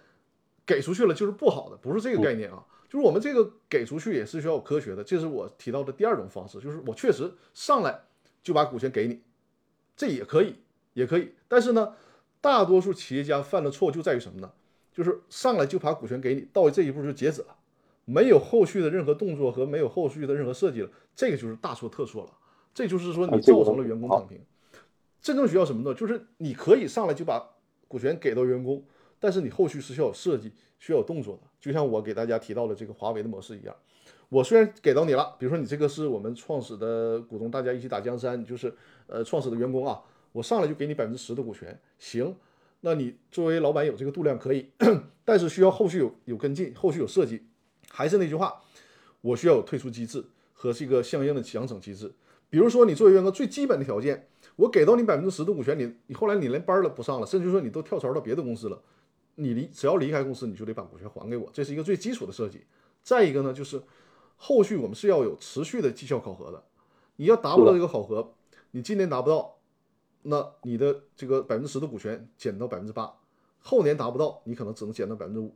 [0.64, 8.00] 给出去了就是不好的，不是这个概念啊，就是我们这个给出去也是需要科学的，这是我提到的第二种方式，就是我确实上来。
[8.42, 9.20] 就把股权给你，
[9.96, 10.56] 这也可以，
[10.94, 11.32] 也可以。
[11.48, 11.94] 但是呢，
[12.40, 14.52] 大多数企业家犯的错就在于什么呢？
[14.92, 17.56] 就是上来就把股权给你，到这一步就截止了，
[18.04, 22.30] 没有后续的任何动作和没有后续的任何设计了，这个就是大错特错了。
[22.74, 24.40] 这就是说你造成了员工躺平。
[25.20, 25.94] 真正需要什么呢？
[25.94, 27.42] 就是你可以上来就把
[27.86, 28.84] 股权给到员工，
[29.20, 31.42] 但是你后续是需要有设计、需要有动作的。
[31.60, 33.74] 就像我给大家提到的这个华为的模式一样。
[34.32, 38.74] 我虽然给到你了，比如说你这个是我们创始的股东，大家一起打江山，就是
[39.06, 40.00] 呃创始的员工啊，
[40.32, 42.34] 我上来就给你百分之十的股权，行，
[42.80, 44.70] 那你作为老板有这个度量可以，
[45.22, 47.42] 但是需要后续有有跟进，后续有设计，
[47.90, 48.62] 还是那句话，
[49.20, 52.10] 我需要有退出机制和这个相应的奖惩机制。
[52.48, 58.80] 比如说你作为员工最基本的条件，我给到你百分之十的股权，你你后来你连班儿都不上了，甚至说你都跳槽到别的公司了，
[59.34, 62.62] 你离只要离开公司，你就得把股权还给我，这是一个最基础的设计。
[63.02, 63.82] 再一个呢，就是。
[64.44, 66.64] 后续我们是要有持续的绩效考核的，
[67.14, 68.34] 你要达不到这个考核，
[68.72, 69.58] 你今年达不到，
[70.22, 73.14] 那你的这个百分之十的股权减到百分之八，
[73.60, 75.54] 后年达不到，你可能只能减到百分之五，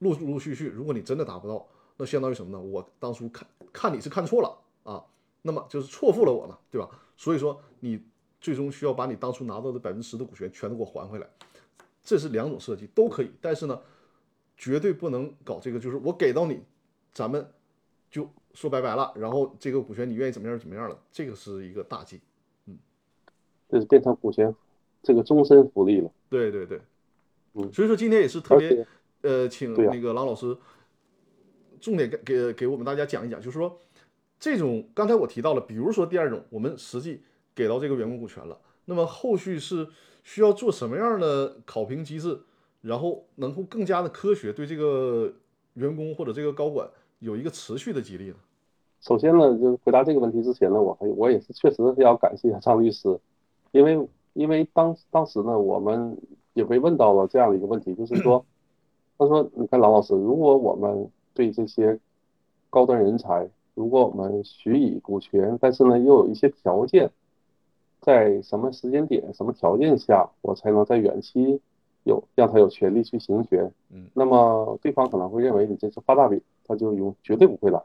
[0.00, 1.64] 陆陆续续，如果你真的达不到，
[1.98, 2.60] 那相当于什么呢？
[2.60, 5.04] 我当初看看你是看错了啊，
[5.42, 6.90] 那么就是错付了我了，对吧？
[7.16, 8.02] 所以说你
[8.40, 11.30] 最终需要把你当初拿到的百分之十的股权全都给我还回来，
[12.02, 13.80] 这是两种设计都可以，但是呢，
[14.56, 16.60] 绝对不能搞这个，就是我给到你，
[17.14, 17.48] 咱们。
[18.10, 22.20] 就说拜拜了，然后这个股权你愿意怎么样怎么样了，这个是一个大忌，
[22.66, 22.78] 嗯，
[23.68, 24.54] 这是变成股权
[25.02, 26.10] 这个终身福利了。
[26.30, 26.80] 对对对，
[27.54, 28.86] 嗯，所以说今天也是特别
[29.20, 30.56] 呃，请那个郎老师
[31.80, 33.78] 重点给给给我们大家讲一讲，就是说
[34.38, 37.22] 这种刚才我提到了，比如说第二种，我们实际
[37.54, 39.88] 给到这个员工股权了，那么后续是
[40.22, 42.40] 需要做什么样的考评机制，
[42.80, 45.34] 然后能够更加的科学对这个
[45.74, 46.88] 员工或者这个高管。
[47.18, 48.36] 有一个持续的激励呢。
[49.00, 53.18] 首先呢，就是回答这个问题之前呢，我还我也是确实要感谢张律师，
[53.72, 56.16] 因为因为当当时呢，我们
[56.54, 58.44] 也被问到了这样的一个问题，就是说，
[59.16, 61.98] 他说，你看郎老师，如果我们对这些
[62.68, 67.10] 高端人才，如果我们许以股权，但是呢，又有一些条件，
[68.00, 71.60] 在什么时间点、什么条件下，我才能在远期
[72.04, 73.70] 有让他有权利去行权？
[73.90, 76.40] 嗯，那么对方可能会认为你这是画大饼。
[76.66, 77.82] 他就永绝对不会来。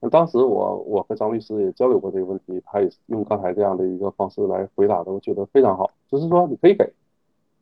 [0.00, 5.90] 那当时我我和张律师也交流过这个问题，他也用刚才这样的一个方式来回答的，我觉得非常好。
[6.10, 6.92] 就是说你可以给，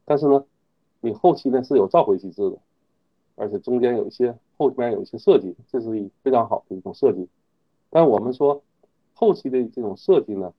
[0.05, 0.45] 但是呢，
[1.01, 2.57] 你后期呢是有召回机制的。
[3.37, 7.29] 而且中间有一些后边有一些设计，这是一非常好的一种设计。
[7.91, 8.63] 但我们说
[9.13, 10.53] 后期的这种设计呢，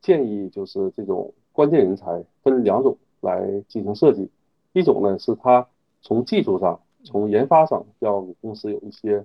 [0.00, 4.28] 建议就是这种关键人才分两种来进行设计，
[4.72, 5.66] 一种呢是他
[6.00, 9.24] 从技术上、从研发上要给公司有一些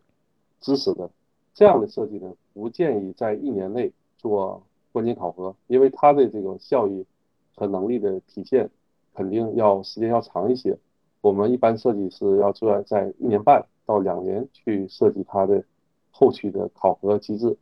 [0.61, 1.09] 支持的，
[1.53, 7.05] 这样的设计呢，不建议在一年内做关键考核，因为它的这个效益
[7.55, 8.69] 和能力的体现
[9.13, 10.77] 肯定要时间要长一些。
[11.21, 15.63] 我们一般设计是要做在一年半到两年去设计它的。
[16.09, 17.55] 后期的考核机制，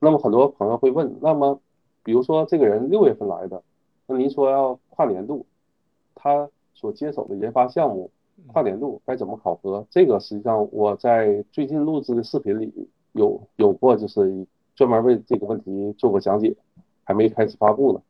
[0.00, 1.58] 那么很多朋友会问，那么
[2.02, 3.62] 比如说这个人六月份来的，
[4.06, 5.46] 那您说要跨年度，
[6.14, 8.10] 他所接手的研发项目
[8.46, 9.86] 跨年度该怎么考核？
[9.90, 12.72] 这个实际上我在最近录制的视频里
[13.12, 16.54] 有有过，就是专门为这个问题做过讲解，
[17.04, 18.02] 还没开始发布呢。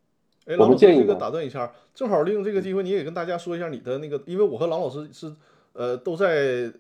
[0.47, 5.33] 哎，郎老师，这个打断一下，正好利用这个机会，你也跟大家说一下你的那个，因为我和郎老师是
[5.73, 6.73] 呃都在。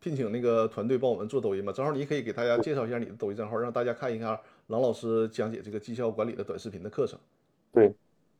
[0.00, 7.18] 聘请那个团队帮我们做抖音嘛，正好你可以给大家介绍一下你的抖音账号，让大家看一看郎老师讲解这个绩效管理的短视频的课程。
[7.72, 7.92] 对，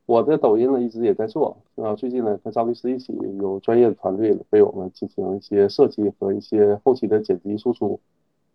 [0.06, 8.00] 我的抖音呢一直也在做，啊，最近呢跟张律师一起有专业的团队为我们进行一些设计和一些后期的剪辑输出。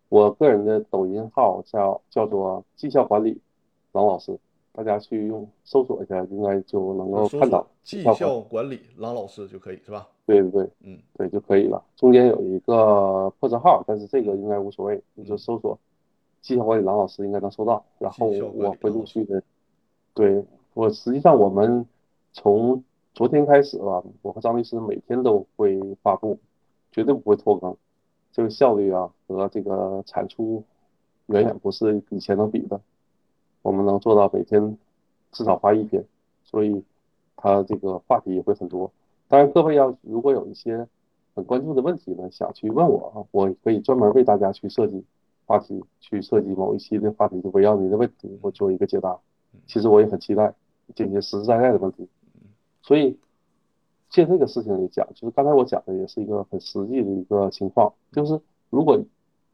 [0.08, 3.40] 我个人的抖音号叫叫做绩效管理
[3.92, 4.38] 郎老师。
[4.74, 10.08] 大家去用搜索一下，应该就能够看到绩效管理郎老师就可以是吧？
[10.24, 11.84] 对对对，嗯，对就可以了。
[11.94, 15.78] 中间有一个破折号，但是这个应该无所谓，你就搜索
[16.40, 17.84] 绩效管理郎老师应该能搜到。
[17.98, 19.42] 然后我会陆续的，
[20.14, 20.42] 对
[20.74, 21.86] 我实际上我们
[22.32, 22.82] 从
[23.14, 26.38] 昨天开始吧，我和张律师每天都会发布，
[26.90, 27.76] 绝对不会拖更。
[28.32, 30.64] 这个效率啊和这个产出
[31.26, 32.80] 远远不是以前能比的。
[33.60, 34.78] 我们能做到每天
[35.30, 36.04] 至少发一篇，
[36.42, 36.82] 所以
[37.36, 38.90] 它这个话题也会很多。
[39.28, 40.88] 当然，各位要如果有一些
[41.34, 45.04] 很关注的问题呢，想去问我啊，我可以专门为大家去设计
[45.44, 49.18] 话题，去设计某一期的话题，就围绕您的问题，我做一个解答。
[49.66, 50.54] 其实我也很期待
[50.94, 52.08] 解决实实在在的问题。
[52.82, 53.18] 所以
[54.10, 58.40] 借这个事情来讲，就是刚才我讲的也是一个很实际的一个情况，就是
[58.70, 59.02] 如果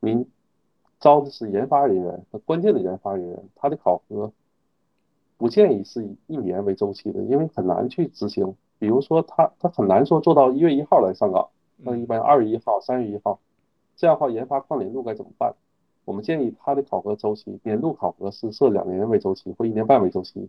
[0.01, 0.27] 您。
[1.01, 4.33] 招的是研发人员关键的研发人员，他的考核
[5.37, 8.57] 不建议是以一年为周期的，因为很难去执行。
[8.81, 13.39] 比如说，他他很难说做到一月一号来上岗，那一般二月一号、三月一号，
[13.95, 15.55] 这样的话研发跨年度该怎么办？
[16.05, 20.49] 我们建议他的考核周期，年度考核是设两年为周期或一年半为周期。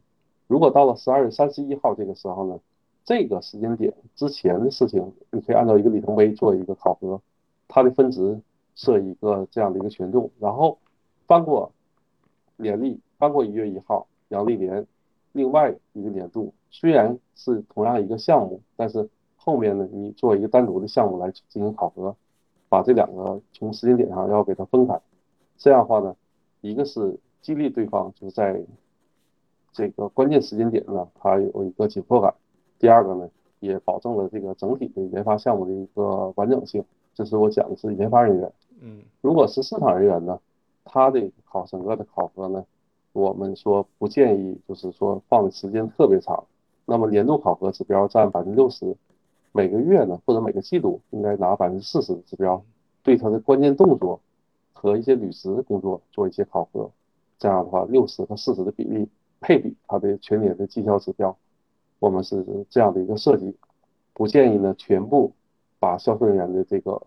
[0.49, 2.59] 如果到了十二月三十一号这个时候呢，
[3.05, 7.21] 这个时间点之前的事情，你可以按照一个里程碑做一个考核，
[7.69, 8.41] 它的分值。
[8.75, 10.77] 设一个这样的一个权重，然后
[11.27, 11.69] 翻过
[12.55, 14.87] 年历，翻过一月一号阳历年，
[15.33, 22.15] 另外一个年度虽然是同样一个项目，但是后面呢，你做一个单独的项目来进行考核，
[22.69, 24.97] 把这两个从时间点上要给它分开，
[25.57, 26.15] 这样的话呢，
[26.61, 28.63] 一个是激励对方就是在
[29.71, 32.31] 这个关键时间点呢，它有一个紧迫感；
[32.79, 36.83] 第二个呢，也保证了这个整体的研发项目的一个完整性。
[37.13, 38.51] 这是我讲的是研发人员。
[38.81, 40.39] 嗯，如果是市场人员呢，
[40.85, 42.65] 他的考整个的考核呢，
[43.13, 46.43] 我们说不建议，就是说放的时间特别长。
[46.85, 48.95] 那么年度考核指标占百分之六十，
[49.51, 52.63] 每个月呢或者每个季度应该拿百分之四十的指标，
[53.03, 54.19] 对他的关键动作
[54.73, 56.89] 和一些履职工作做一些考核。
[57.37, 59.07] 这样的话，六十和四十的比例
[59.39, 61.37] 配比他的全年的绩效指标，
[61.99, 63.55] 我们是这样的一个设计。
[64.13, 65.33] 不建议呢全部
[65.79, 67.01] 把销售人员的这个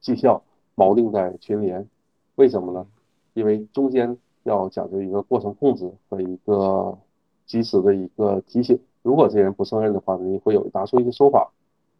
[0.00, 0.42] 绩效。
[0.78, 1.88] 锚定在全年，
[2.34, 2.86] 为什么呢？
[3.32, 6.98] 因为中间要讲究一个过程控制和一个
[7.46, 8.78] 及时的一个提醒。
[9.00, 11.50] 如果这人不胜任的话，你会有拿出一些说法，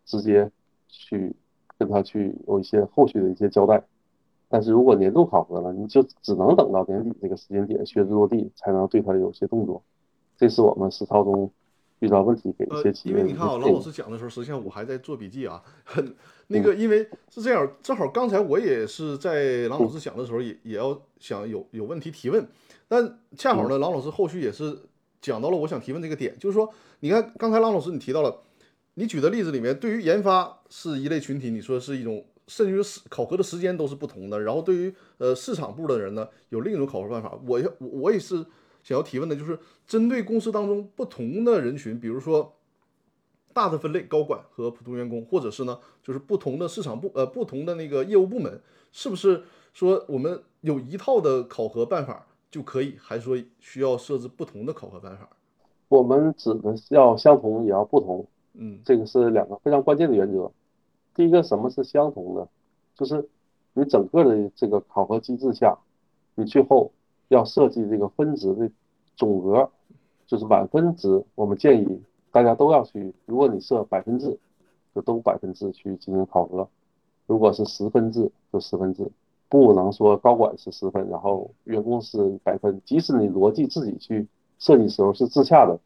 [0.05, 0.51] 直接
[0.89, 1.35] 去
[1.79, 3.83] 跟他去有一些后续的一些交代。
[4.49, 9.83] 但是如果年度考核了，你就只能等到年底这个时间点靴子落地，才能对他有些动作。
[10.37, 11.51] 这是我们实操中。
[12.01, 13.15] 遇到问题给一些企业。
[13.15, 15.63] 因为你看啊，郎老师讲的时候，实际上我还在做笔记啊。
[16.49, 22.47] 那个，因为是这样，正好刚才我也是在郎老师讲的时候，也也要想有有问题提问。
[22.87, 24.79] 但恰好呢，郎老师后续也是
[25.23, 26.71] 讲到了我想提问这个点，就是说，
[27.01, 28.43] 你看刚才郎老师你提到了，
[28.93, 34.41] 你举的例子里面，对于研发是一类群体，你说是一种，甚至于考核的时间都是不同的。
[34.41, 37.39] 然后对于呃市场部的人呢，有另一种考核办法。
[37.47, 38.45] 我要我也是。
[38.87, 42.55] 想要提问的就是针对公司当中不同的人群，比如说
[43.53, 48.61] 大的分类高管和普通员工，或者是呢，就是不同的市场部呃不同的那个业务部门，
[48.93, 49.43] 是不是
[49.73, 55.29] 说我们有一套的考核办法就可以，还是说需要设置不同的考核办法？
[55.89, 58.25] 我们指的要相同也要不同，
[58.55, 60.49] 嗯，这个是两个非常关键的原则。
[61.17, 62.47] 第一个什么是相同的，
[62.95, 63.27] 就是
[63.73, 65.79] 你整个的这个考核机制下，
[66.35, 66.93] 你最后
[67.29, 68.71] 要设计这个分值的
[69.17, 69.71] 总额，
[70.27, 71.25] 就是满分值。
[71.35, 74.39] 我们建议大家都要去，如果你设百分制，
[74.95, 76.69] 就都百分制去进行考核；
[77.27, 79.11] 如果是十分制，就十分制。
[79.49, 82.83] 不能说高管是十分，然后员工是百分。
[82.85, 85.79] 即使你逻辑自己去设计时候是自洽的。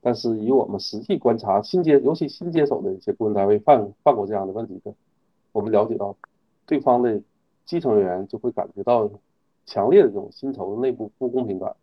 [0.00, 4.94] 但是以我们实际观察，新接尤其新接手的一些顾问单位犯犯过这样的问题的，
[5.52, 6.16] 我们了解到，
[6.66, 7.20] 对方的
[7.64, 9.10] 基层人员就会感觉到
[9.66, 11.74] 强烈的这种薪酬内部不公平感，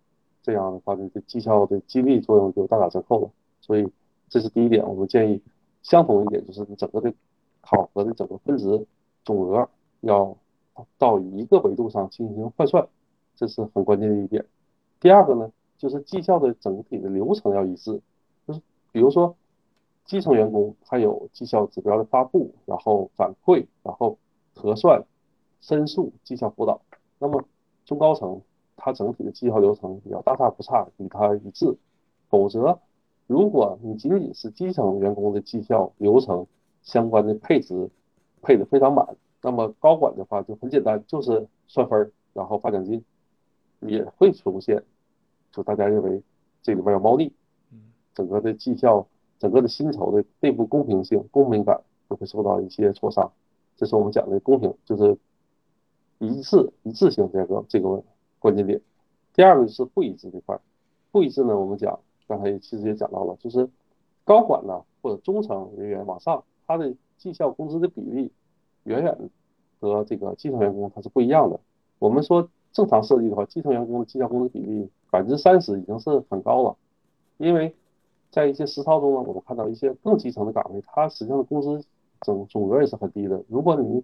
[0.41, 3.29] 这样的话，这个绩效的激励作用就大打折扣了。
[3.59, 3.87] 所以
[4.29, 5.41] 这是第一点，我们建议
[5.83, 7.13] 相同一点就是你整个的
[7.61, 8.85] 考核的整个分值
[9.23, 9.69] 总额
[10.01, 10.37] 要
[10.97, 12.87] 到一个维度上进行换算，
[13.35, 14.45] 这是很关键的一点。
[14.99, 15.51] 第二个呢？
[15.77, 18.01] 就是绩效的整体的流程要一致，
[18.47, 18.61] 就是
[18.91, 19.35] 比如说
[20.05, 24.17] 基层员工他有绩效指标的发布，然后反馈，然后
[24.53, 25.03] 核算、
[25.61, 26.81] 申诉、绩效辅导。
[27.19, 27.43] 那么
[27.85, 28.41] 中高层
[28.77, 31.75] 他整体的绩效流程要大差不差，与他一致。
[32.29, 32.79] 否则，
[33.27, 36.45] 如果你仅仅是基层员工的绩效流程
[36.83, 37.89] 相关的配置
[38.41, 43.03] 配的非常满，那么高管的话就很简单，就是算分儿，然后发奖金，
[43.81, 44.83] 也会出现。
[45.55, 46.21] 就大家认为
[46.61, 47.31] 这里边有猫腻，
[48.13, 49.07] 整个的绩效、
[49.39, 51.79] 整个的薪酬的内部公平性、公平感
[52.09, 53.31] 都会受到一些挫伤。
[53.77, 55.17] 这是我们讲的公平，就是
[56.19, 58.03] 一致、一致性这个这个
[58.37, 58.81] 关键点。
[59.33, 60.59] 第二个就是不一致这块，
[61.09, 61.97] 不一致呢，我们讲
[62.27, 63.69] 刚才其实也讲到了，就是
[64.25, 68.29] 高管呢或者中层人员往上，他的绩效工资的比例
[68.83, 69.17] 远远
[69.79, 71.57] 和这个基层员工他是不一样的。
[71.97, 74.89] 我们说正常设计的话，基层员工的绩效工资比例。
[75.09, 76.75] 百分之三十已经是很高了，
[77.37, 77.73] 因为
[78.31, 81.85] 在一些实操中呢，我们看到一些更基层的岗位，它实际上的工资
[82.21, 83.41] 总总额也是很低的。
[83.47, 84.03] 如果你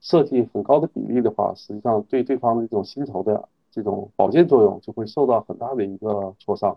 [0.00, 6.76] 设计很高的比例的话，实际上对对方的这种薪酬的这种保健作用就会受到很大的一个挫伤，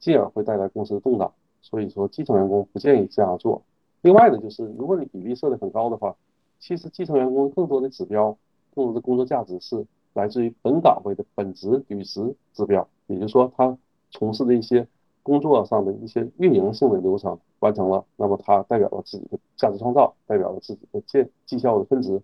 [0.00, 1.32] 进而会带来公司的动荡。
[1.62, 3.62] 所以说，基层员工不建议这样做。
[4.02, 6.16] 另外呢，就是如果你比例设的很高的话，
[6.58, 8.36] 其实基层员工更多的指标、
[8.74, 9.86] 更多的工作价值是
[10.16, 12.88] 来自于本岗位的本职履职指标。
[13.06, 13.78] 也就是说，他
[14.10, 14.88] 从事的一些
[15.22, 22.20] 工作上的一些运营性的流程完成了，那么他代表了自己的价值创造，代表了自己的绩绩效的分值。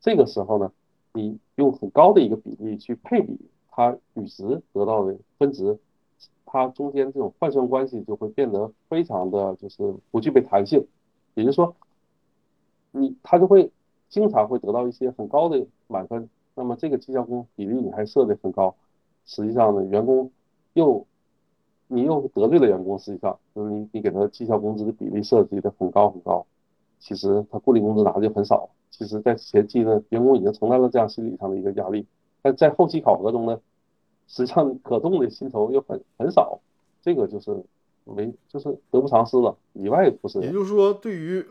[0.00, 0.72] 这个时候呢，
[1.12, 3.38] 你用很高的一个比例去配比
[3.70, 5.78] 他履职得到的分值，
[6.46, 10.86] 它中间这种换算关系就会变得非常的就是不具备弹性。
[11.34, 11.74] 也就是说，
[12.92, 13.70] 你他就会
[14.08, 18.74] 经常会得到一些很高的满分，那么这个绩效工比例你还设的很高。
[19.26, 20.30] 实际上呢，员工
[20.74, 21.06] 又
[21.86, 22.98] 你又得罪了员工。
[22.98, 26.46] 实际上，就是你你给他绩效工资的比例设计的很高很高，
[26.98, 28.70] 其实他固定工资拿的就很少。
[28.90, 32.06] 其实，在前期呢，员工已经承担了这样心理上的一个压力，
[32.42, 33.60] 但在后期考核中呢，
[34.28, 36.60] 实际上可动的薪酬又很很少，
[37.02, 37.64] 这个就是
[38.04, 39.56] 没就是得不偿失了。
[39.72, 40.40] 里外不是。
[40.42, 41.44] 也就是说，对于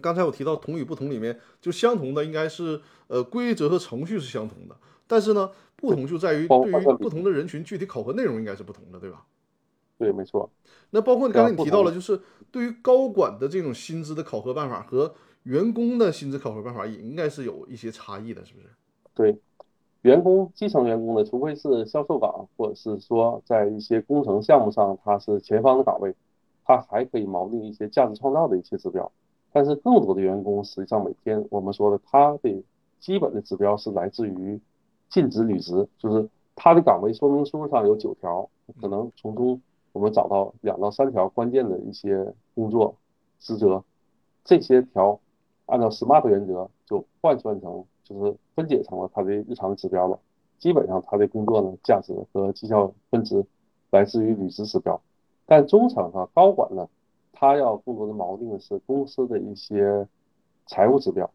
[0.00, 4.76] 刚才我提到同与不同里面，就相同的应该是呃规则和程序是相同的，
[5.06, 5.50] 但是呢。
[5.76, 9.26] 不同就在于对于不同的人群，具体考核内容应该是不同的，对吧？
[9.98, 10.48] 对，没错。
[10.90, 12.18] 那包括你刚才你提到了，就是
[12.50, 18.66] 对于高管的这种薪资的考核办法和员工的薪资考核办法，也应该是有一些差异的，是不是？
[19.14, 19.38] 对，
[20.02, 26.14] 员工基层员工呢，除非是销售岗，或者是说在一些工程项目上他是前方的岗位，
[26.64, 29.10] 他还可以锚定一些价值创造的一些指标。
[29.54, 32.62] 但是更多的员工，实际上每天我们说的，他的
[33.00, 34.60] 基本的指标是来自于。
[35.10, 38.48] 尽职履职，就是他的岗位说明书上有九条，
[38.80, 39.60] 可能从中
[39.92, 42.96] 我们找到两到三条关键的一些工作
[43.38, 43.84] 职责，
[44.44, 45.20] 这些条
[45.66, 50.18] 按照 SMART 原则就换算成，就是分解成了他的日常指标了。
[50.58, 53.44] 基本上他的工作呢，价值和绩效分值
[53.92, 55.00] 来自于履职指标。
[55.46, 56.88] 但中层和高管呢，
[57.34, 60.08] 他要更多的锚定是公司的一些
[60.66, 61.30] 财务指标，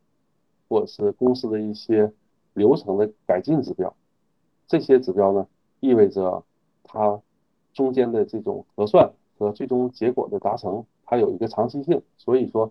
[0.67, 2.11] 或者是公司的一些。
[2.55, 3.95] 流程的改进指标，
[4.67, 5.47] 这些指标呢，
[5.79, 6.43] 意味着
[6.83, 7.21] 它
[7.73, 12.01] 中间的这种核算和最终结果的达成，它有一个长期性。
[12.17, 12.69] 所以说，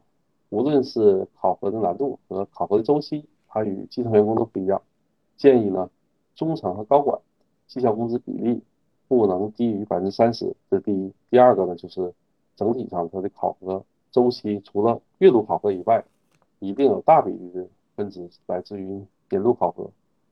[0.50, 4.82] 无论是考核的难度和考核的周期，它与基层员工都不一样。
[5.36, 5.88] 建议呢，
[6.34, 7.18] 中层和高管
[7.68, 8.60] 绩效工资比例
[9.06, 11.12] 不能低于百分之三十，这是第一。
[11.30, 12.12] 第二个呢，就是
[12.58, 16.04] 整体上它的考核周期，除了月度考核以外，
[16.58, 19.02] 一定有大比例的分值来自于。
[19.30, 19.90] 年度考核，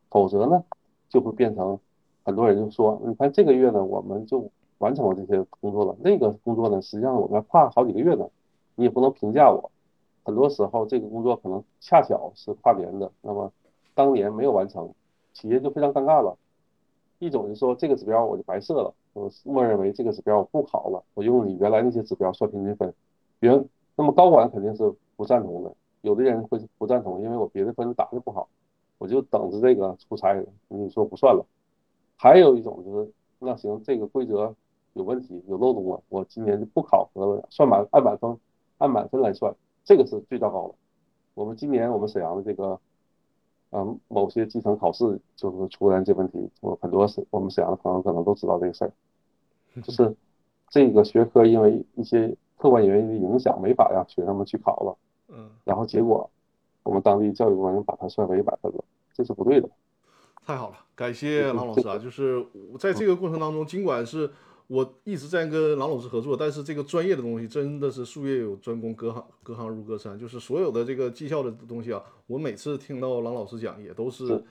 [0.08, 0.64] 否则呢，
[1.10, 1.78] 就会变成
[2.24, 8.26] 很多人就说，你看这个月呢，我们就完成了这些工作了，那个工作呢，实际上我们跨好几个月呢，
[8.74, 9.70] 你也不能评价我。
[10.24, 13.52] 很多时候这个工作可能恰巧是跨年的，那么
[13.94, 14.90] 当年没有完成，
[15.34, 16.34] 企业就非常尴尬了。
[17.18, 22.92] 一种是说这个指标我就白设了，我默认为这个指标我不考了，我用你原来那些指标算平均分。
[23.40, 23.64] 原
[23.96, 28.46] 那么高管肯定是不赞同的，有的人会不赞同，因为我别的分打的不好，
[28.98, 31.46] 我就等着这个出差，你说不算了。
[32.18, 34.54] 还有一种就是，那行这个规则
[34.92, 38.38] 有问题有漏洞了，我今年就不考核了，算满按满分
[38.76, 40.74] 按满分来算，这个是最糟糕的。
[41.32, 42.78] 我们今年我们沈阳的这个。
[43.70, 48.92] 嗯，某些基层考试就是出现这问题，我很多是我们沈阳的朋友可能都知道这个事儿，
[49.82, 50.14] 就是
[50.70, 54.96] 这个学科因为一些客观原因的影响，没法让学生们去考了。
[55.28, 56.30] 嗯，然后结果
[56.82, 59.68] 我们当地教育部门把它算为一百分了，这是不对的。
[60.44, 61.98] 太好了，感谢郎老师啊！
[61.98, 62.46] 就是
[62.78, 64.30] 在这个过程当中，尽管是。
[64.68, 70.18] 我一直在跟郎老师合作，但是这个专业的东西真的是术业有专攻，隔行隔行如隔山。
[70.18, 74.42] 就是所有的这个绩效的东西啊，我每次听到郎老师讲，也都是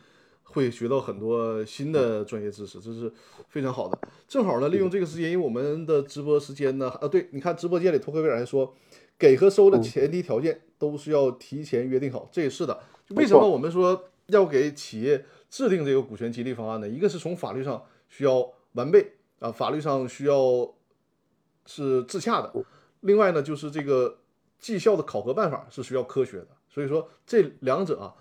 [0.43, 3.11] 会学到很多新的专业知识，这是
[3.49, 3.99] 非常好的。
[4.25, 8.73] 正好呢，利用这个时间，因为我们的直播时间呢，啊，对，你看直播间里托克维尔还说，
[9.19, 12.79] 给和收的前提条件都是要提前约定好，这也是的。
[13.09, 16.87] 为什么我们说要给企业制定这个股权激励方案呢？
[16.87, 19.11] 一个是从法律上需要完备。
[19.39, 20.73] 啊，法律上需要
[21.65, 22.53] 是自洽的。
[23.01, 24.19] 另外呢，就是这个
[24.59, 26.47] 绩效的考核办法是需要科学的。
[26.69, 28.15] 所以说这两者啊，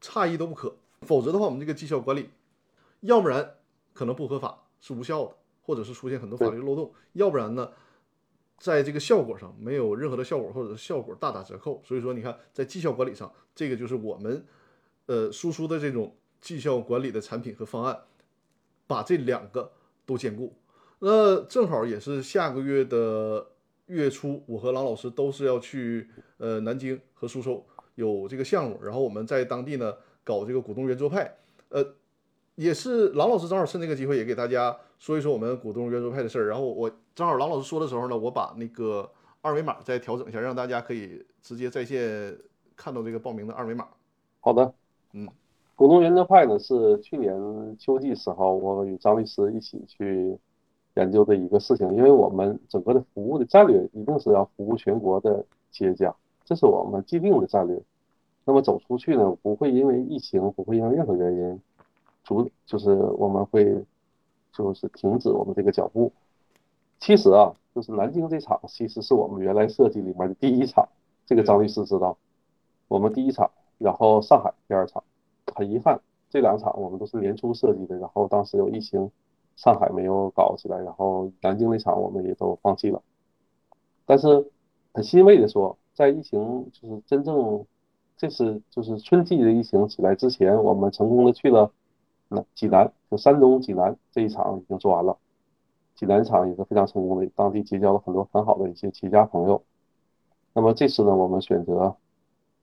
[0.00, 0.76] 差异都不可。
[1.02, 2.30] 否则的话，我们这个绩效管理，
[3.00, 3.56] 要不然
[3.94, 7.72] 可能不合法是无效的，或者是出现很多法律漏洞；要不然呢，
[8.58, 11.82] 在这个效果上没有任何的效果，或者是效果大打折扣。
[11.84, 14.46] 所以说，你看在绩效管理上，这个就是我们
[15.06, 18.02] 呃输出的这种绩效管理的产品和方案，
[18.86, 19.72] 把这两个。
[20.10, 20.52] 都兼顾，
[20.98, 23.46] 那正好也是下个月的
[23.86, 29.94] 月初，我和郎老师都是要去呃南京和苏州有这个项目，然后我们在当地呢
[30.24, 31.32] 搞这个股东圆桌派，
[31.68, 31.94] 呃，
[32.56, 39.08] 也是郎老师正好趁这个机会也给大家说一说我们股东圆桌派的事儿，然后我正好郎老师说的时候呢，我把那个
[39.42, 42.36] 二维码再调整一下，让大家可以直接在线
[42.74, 43.86] 看到这个报名的二维码。
[44.40, 44.74] 好的，
[45.12, 45.28] 嗯。
[45.80, 47.34] 股东圆桌派呢是去年
[47.78, 50.36] 秋季时候，我与张律师一起去
[50.96, 51.90] 研究的一个事情。
[51.94, 56.14] 因为我们整个的服务的战略一定是要服务全国的企业家，
[56.44, 57.82] 这是我们既定的战略。
[58.44, 61.58] 那么走出去呢，不会因为疫情，不会因为任何原因，
[62.24, 63.82] 阻就是我们会
[64.52, 66.12] 就是停止我们这个脚步。
[66.98, 70.86] 其实啊，就是南京这场其实是我们原来设计里面的第一场，
[71.24, 72.18] 这个张律师知道。
[72.86, 75.02] 我们第一场，然后上海第二场。
[75.54, 79.10] 很遗憾，这两场我们都是年初设计的，然后当时有疫情，
[79.56, 83.02] 上海没有搞起来，然后南京那场我们也都放弃了。
[84.06, 84.50] 但是
[84.92, 87.64] 很欣慰的说，在疫情就是真正
[88.16, 91.70] 这次就是春季的疫情起来之前，我们成功的去了
[92.28, 95.16] 那济南，就山东济南这一场已经做完了。
[95.94, 99.62] 济南场也是非常成功的，当地结交了很多很好的一些企业家朋友。
[100.52, 101.94] 那么这次呢，我们选择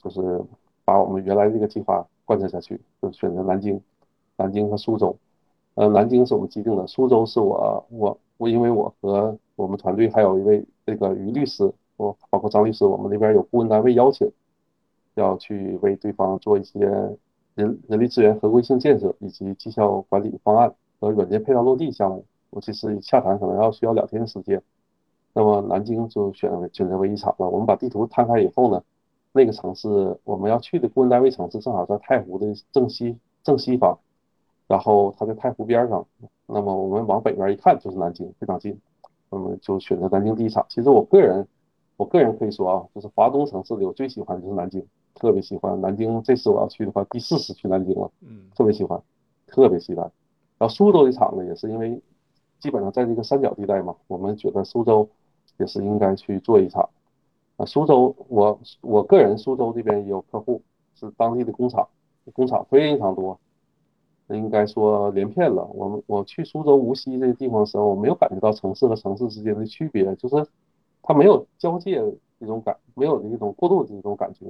[0.03, 0.43] 就是
[0.83, 2.07] 把我们原来这个计划。
[2.27, 3.81] 贯彻下去，就选择南京、
[4.35, 5.17] 南京和苏州。
[5.75, 14.29] 呃，南京是我们既定的，苏州是我我我，因为我和我们团队还有一位这个于律师，我包括张律师，我们那边有顾问单位邀请，
[15.15, 16.79] 要去为对方做一些
[17.55, 22.25] 人人力资源合规性建设以及绩效管理方案和软件配套落地项目。
[22.49, 24.61] 我其实洽谈可能要需要两天的时间。
[25.33, 27.47] 那么南京就选选择为一场了。
[27.47, 28.83] 我们把地图摊开以后呢？
[29.37, 33.99] 那个城市我们要去的顾问单位城市正好在太湖的正西正西方，
[34.67, 36.05] 然后它在太湖边上，
[36.47, 38.77] 那么我们往北边一看就是南京，非常近，
[39.29, 40.65] 那么就选择南京第一场。
[40.69, 41.47] 其实我个人，
[41.97, 44.83] 我个人可以说啊，就是华东城市里我最喜欢的就是南京，
[45.13, 46.21] 特别喜欢南京。
[46.23, 48.99] 这次我要去的话，第四次去南京了，嗯，特别喜欢，
[49.45, 50.11] 特别喜欢。
[50.57, 52.01] 然后苏州这场呢，也是因为
[52.59, 55.07] 基本上在这个三角地带嘛，我们觉得苏州
[55.57, 56.89] 也是应该去做一场。
[57.57, 60.61] 啊，苏州，我我个人苏州这边也有客户，
[60.93, 61.87] 是当地的工厂，
[62.33, 63.39] 工厂非常多，
[64.29, 65.65] 应该说连片了。
[65.73, 70.47] 我们我去苏州、无锡这些地方的时候，我没有感觉到城市和城市之间的区别，就是
[71.01, 71.95] 它没有交界
[72.39, 74.45] 这种感，没有那种过渡的这种感觉。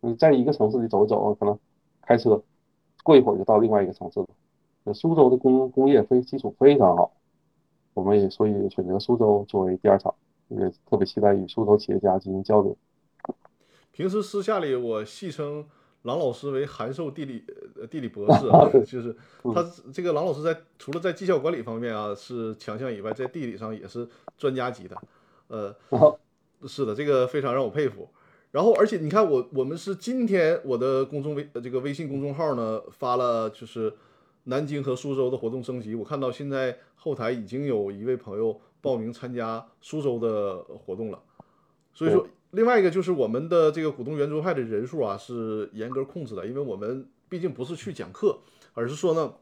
[0.00, 1.58] 你在一个城市里走一走，可能
[2.00, 2.42] 开车
[3.04, 4.94] 过一会儿就到另外一个城市了。
[4.94, 7.12] 苏州的工工业非基础非常好，
[7.92, 10.14] 我们也所以选择苏州作为第二场。
[10.48, 12.76] 也特别期待与苏州企业家进行交流。
[13.92, 15.66] 平时私下里，我戏称
[16.02, 17.44] 郎老师为函授地理
[17.90, 24.96] 地理博士啊， 就是他这个郎老师在除了在绩效管理方面啊是强项以外，在地理上也是专家级的。
[25.48, 25.74] 呃，
[26.66, 28.08] 是的，这个非常让我佩服。
[28.50, 33.92] 然后而且你看我我们是今天我的公众微呃这个微信公众号呢发了就是
[34.44, 41.22] 南京和苏州的活动升级，我看到现在后台已经有一位朋友报名参加苏州的活动了，
[41.92, 48.38] 所以说另外一个就是我们的这个股东圆桌派的人数啊是严格控制的，因为我们毕竟不是去讲课，
[48.72, 49.34] 而是说呢，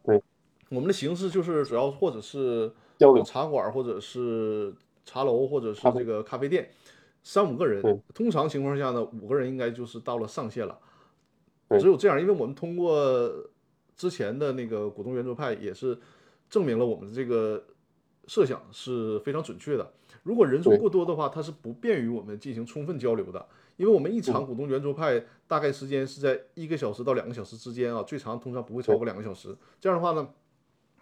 [0.71, 3.23] 我们的形式就是主要或者是交流。
[3.23, 4.75] 茶馆或者是
[5.05, 6.49] 茶楼或者是这个咖啡。
[6.49, 6.69] 店，
[7.23, 7.83] 三五个人，
[8.15, 10.77] 通常情况下呢，五个人应该就是到了上限了。
[11.79, 13.33] 只有这样，因为我们通过
[13.97, 15.97] 之前的那个股东圆桌派也是
[16.49, 17.63] 证明了我们的这个
[18.27, 19.93] 设想是非常准确的。
[20.23, 23.47] 如果人数过多的话，它是不便于我们进行充分交流的，
[23.77, 29.57] 因为我们一场股东圆桌派大概时间是在一个小时到两个小时之间啊，最长通常不会超过两个小时。
[29.81, 30.29] 这样的话呢，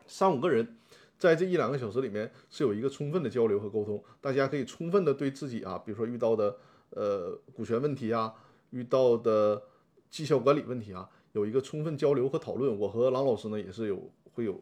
[0.06, 0.76] 三五个人
[1.16, 6.56] 在这一两个小时里面是有一个充分的交流和沟通，大家可以充分的对自己啊，比如说遇到的
[6.90, 8.34] 呃股权问题啊，
[8.70, 9.62] 遇到的
[10.10, 12.78] 绩效管理问题啊，有一个充分交流和讨论。
[12.78, 14.60] 我和郎老师呢也是有会有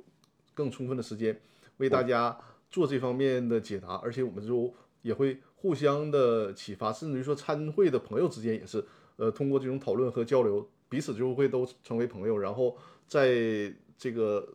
[0.55, 1.41] 更充分的时间
[1.79, 2.39] 为大家
[2.73, 8.83] 做这方面的解答，而且我们就也会互相的启发，甚至于说参会的朋友之间也是，
[9.17, 12.75] 呃，通过这种讨论和交流，彼此就会都成为朋友，然后
[13.07, 14.49] 在这个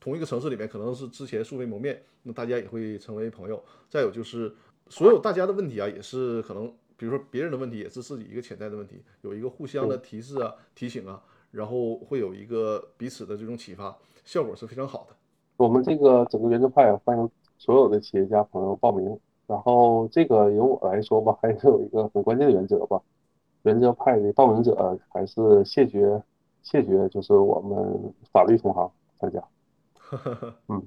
[0.00, 3.62] 同一个城市里面，可能是之前素未谋面，那大家也会成为朋友。
[3.90, 4.54] 再有就是
[4.88, 13.94] 所有大家的问题啊，也是可能，比如说别人的问题，也是自己一个潜在的问题，有一个互相的提示啊、提醒啊，然后会有一个彼此的这种启发，
[14.24, 15.14] 效果是非常好的。
[15.58, 19.18] 我们这个整个圆桌派啊，欢迎所有的企业家朋友报名。
[19.46, 23.00] 然后这个由我来说吧， 还是有一个很关键的原则吧。
[23.62, 26.22] 原则派的报名者啊还是谢绝
[26.62, 29.42] 谢绝，就是我们法律同行参加。
[30.68, 30.82] 嗯，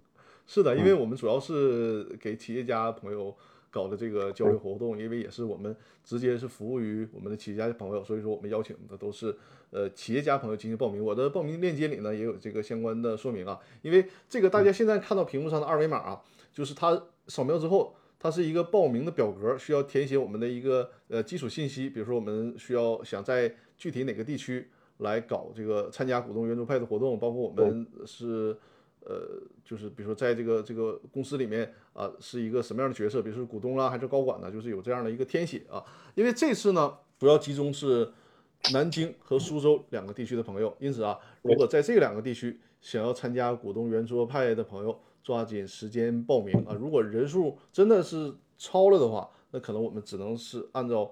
[0.47, 3.35] 是的，因为我们主要是给企业家朋友
[3.69, 9.35] 搞的这个交流活动，因为也是我们直接是服务于我们的企业家朋友，所以说我们邀请的都是
[9.71, 11.03] 呃企业家朋友进行报名。
[11.03, 17.95] 我的报名链接里呢也有这个相关的说明啊，因为这个大家现在看到屏幕上的二维码啊，就是它扫描之后。
[18.23, 28.55] 它是一个报名的表格，需要填写我们的一个呃基础信息，比如说我们需要想在具体哪个地区来搞这个参加股东圆桌派的活动，包括我们是
[28.99, 35.83] 呃就是比如说在这个这个公司里面啊是一个什么样的角色，比如说股东啦还是高管呢，就是有这样的一个填写啊。
[36.13, 38.07] 因为这次呢主要集中是
[38.71, 45.01] 南京和苏州两个地区的朋友，因此啊，如果在这两个地区想要参加股东圆桌派的朋友。
[45.23, 46.73] 抓紧时间报名啊！
[46.73, 51.11] 如果人数真的是超了的话，那可能我们只能是按照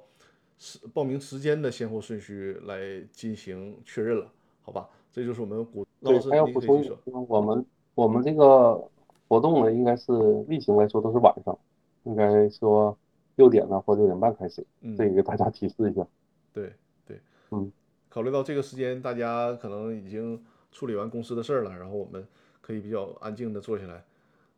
[0.57, 2.79] 时报名时间的先后顺序来
[3.11, 4.31] 进行确认了，
[4.61, 4.89] 好吧？
[5.11, 8.83] 这就是我们股老师还要补充一个，我们我们这个
[9.27, 10.11] 活动呢，应该是
[10.47, 11.57] 例行来说都是晚上，
[12.03, 12.97] 应该说
[13.35, 14.65] 六点呢或六点半开始，
[14.97, 16.05] 这个给大家提示一下。
[16.51, 16.73] 对
[17.05, 17.19] 对，
[17.51, 17.71] 嗯，
[18.09, 22.27] 考虑到这个时间，大家可能已经处理完公司的事儿了，然后我们。
[22.69, 24.05] 可以比较安静的坐下来，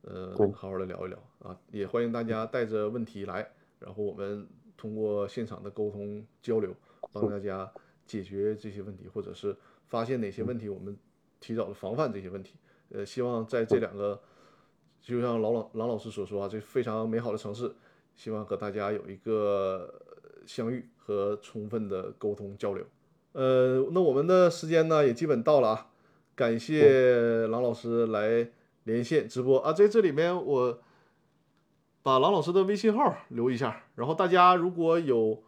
[0.02, 3.50] 呃，好好的聊一聊啊，也欢迎大家带着问题来，
[3.80, 4.46] 然后我们
[4.76, 6.76] 通过现场的沟通交流，
[7.14, 7.72] 帮大家
[8.06, 9.56] 解决这些问题，或者是
[9.88, 10.98] 发现哪些问题，我们
[11.40, 12.56] 提早的防范这些问题。
[12.90, 14.20] 呃，希望在这两个，
[15.02, 17.74] 就像老老郎老师所说啊，这非常美好的城市，
[18.14, 19.90] 希望和大家有一个
[20.46, 22.86] 相遇和充分的沟通交流。
[23.32, 25.88] 呃，那我们的时间呢也基本到了啊。
[26.42, 28.48] 感谢郎老师来
[28.86, 30.80] 连线直播啊，在这里面我
[32.02, 35.44] 把郎老师的微信号留一下，然后大家如果有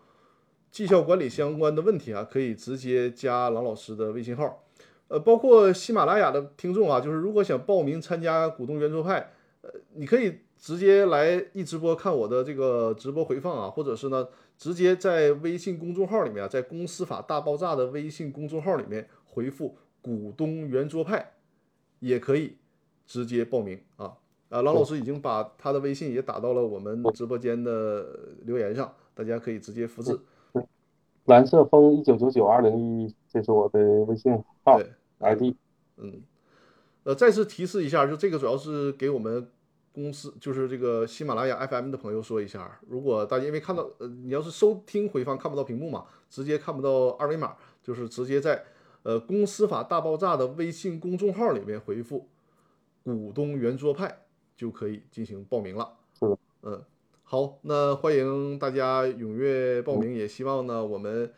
[0.70, 4.64] 绩效管理相关的问题啊，可以直接加郎老师的微信号。
[5.08, 9.32] 呃，包括喜马拉雅的听众啊，就是如果想报名参加股东圆桌派，
[9.62, 14.28] 呃，你可以直接来一直播看我的这个直播回放啊，或者是呢，
[14.60, 19.76] 直接在微信公众号里面啊，在公司法大爆炸的微信公众号里面回复。
[20.04, 21.32] 股东圆桌派
[22.00, 22.58] 也可以
[23.08, 24.18] 直接报名啊
[24.50, 24.62] 啊！
[24.62, 30.20] 郎老师已经把他的微信也打到了我们直播间的留言上，大家可以直接复制。
[31.26, 34.78] 蓝色风一九九九二零一一，这是我的微信号
[35.20, 35.56] ID。
[35.96, 36.22] 嗯，
[37.04, 39.48] 呃，再次提示一下，就这个主要是给我们
[39.94, 48.62] 公司，就是这个喜马拉雅 FM 的朋友说一下，如果大家因为看到呃，你要是收听回放看不到屏幕嘛，直接看不到二维码，就是直接在。
[49.04, 52.28] 呃，公司法大爆炸的微信公众号里面回复
[53.04, 54.26] “股东圆桌派”
[54.56, 55.98] 就可以进行报名了。
[56.62, 56.82] 嗯，
[57.24, 61.34] 好，那欢迎大家踊跃报名，也希望呢我们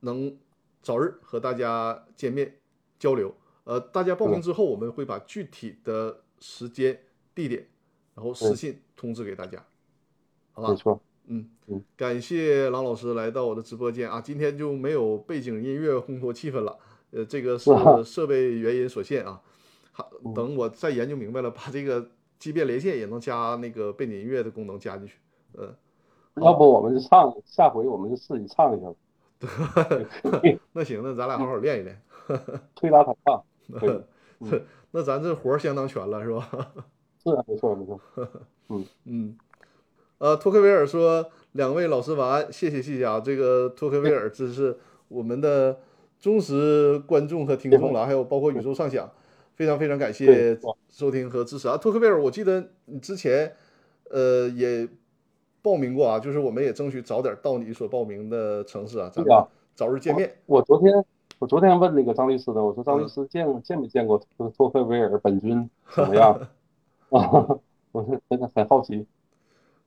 [0.00, 0.38] 能
[0.82, 2.58] 早日和大家见面
[2.98, 3.34] 交流。
[3.64, 7.00] 呃，大家报名之后，我们会把具体的时间、
[7.34, 7.66] 地点，
[8.14, 9.64] 然后私信通知给大家，
[10.52, 10.68] 好吧？
[10.70, 11.00] 没错。
[11.26, 11.48] 嗯。
[11.68, 14.08] 嗯，感谢郎老师来到我的直播间。
[14.10, 16.78] 啊，今天就没有背景音乐烘托气氛了，
[17.10, 17.70] 呃，这个是
[18.04, 19.40] 设备原因所限啊。
[19.92, 20.32] 好，嗯。
[20.34, 22.08] 等我再研究明白了， 把这个
[22.38, 25.14] 即便连线也能加那个背景音乐的功能加进去。
[25.54, 25.74] 嗯，
[26.36, 28.94] 要不我们就唱，下回我们就自己唱一下，
[30.72, 32.00] 那行，那咱俩好好练一练。
[32.74, 33.42] 推拉弹唱，
[34.92, 36.48] 那咱这活儿相当全了，是吧？
[37.22, 38.00] 是啊，没错没错，
[38.68, 38.84] 嗯。
[39.04, 39.36] 嗯，
[40.18, 44.76] 呃，托克维尔说：“两位老师晚安，谢谢谢谢啊。”这个托克维尔真是
[45.08, 45.78] 我们的
[46.18, 49.10] 忠实观众和听众了，还有包括宇宙畅想，
[49.54, 50.58] 非常非常感谢
[50.88, 51.76] 收听和支持啊。
[51.76, 53.52] 托克维尔，我记得你之前
[54.10, 54.88] 呃也
[55.60, 59.44] 报名过啊，就是我们也争取早点到你所报名的城市啊，咱们
[59.74, 60.34] 早日见面。
[60.46, 61.04] 我昨天
[61.38, 66.32] 我昨天问那个张律师的，我说张律嗯师见见没见过托托克维尔本尊 怎么样？
[67.10, 67.46] 啊，
[67.92, 69.06] 我是真的很好奇。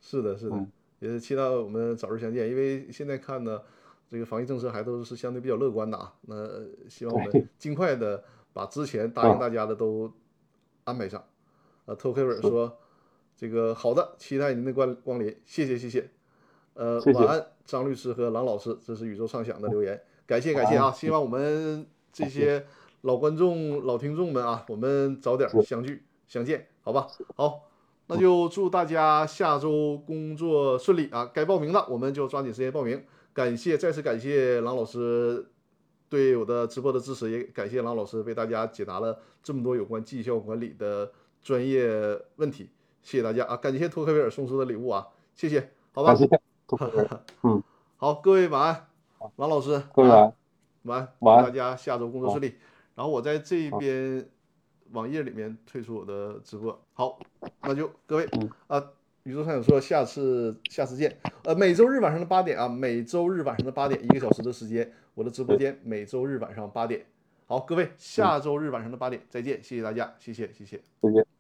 [0.02, 2.50] 是的，是的嗯，也是期待我们早日相见。
[2.50, 3.62] 因为现在看呢，
[4.08, 6.14] 这个防疫政策还都是相对比较乐观的啊。
[6.22, 6.36] 那
[6.88, 8.24] 希望我们尽快的
[8.54, 10.12] 把之前答应大家的都
[10.84, 11.24] 安排上。
[11.86, 12.78] 呃，托克维尔说，
[13.36, 16.10] 这个好的，期待您的光光临，谢谢谢谢。
[16.76, 20.92] 呃，谢谢晚安，张律师和郎老师，这是宇宙畅想的留言，感谢感谢啊！
[20.92, 22.66] 希望我们这些
[23.02, 27.08] 老观众、老听众们啊，我们早点相聚相见，好吧？
[27.36, 27.69] 好，
[28.10, 31.30] 那就祝大家下周工作顺利啊！
[31.32, 33.04] 该报名的我们就抓紧时间报名。
[33.34, 35.48] 感谢，再次感谢郎老师
[36.10, 41.12] 对我的直播的支持，也感谢郎老师为大家解答了这么多有关绩效管理的
[41.44, 42.72] 专业问题。
[43.04, 43.56] 谢谢大家啊！
[43.56, 46.18] 感谢托克维尔送出的礼物啊，谢谢，好吧感？
[46.18, 46.28] 谢
[46.68, 47.64] 托克维尔， 嗯，
[47.98, 48.88] 好，各位晚安，
[49.36, 50.34] 郎老师，各位晚安。
[50.84, 52.56] 晚安，晚安大家下周工作顺利。
[52.96, 54.28] 然后我在这边
[54.92, 56.80] 网页里面退出我的直播。
[56.94, 57.20] 好，
[57.62, 58.92] 那就各位嗯啊，
[59.24, 61.18] 宇宙探长说下次下次见。
[61.44, 67.06] 呃，每周日晚上的八点啊，每周日晚上的八点，一个小时的时间，我的直播间每周日晚上八点。
[67.46, 70.82] 好，各位，下周日晚上的八点再见，谢谢大家，谢谢谢谢。
[71.02, 71.39] 再见。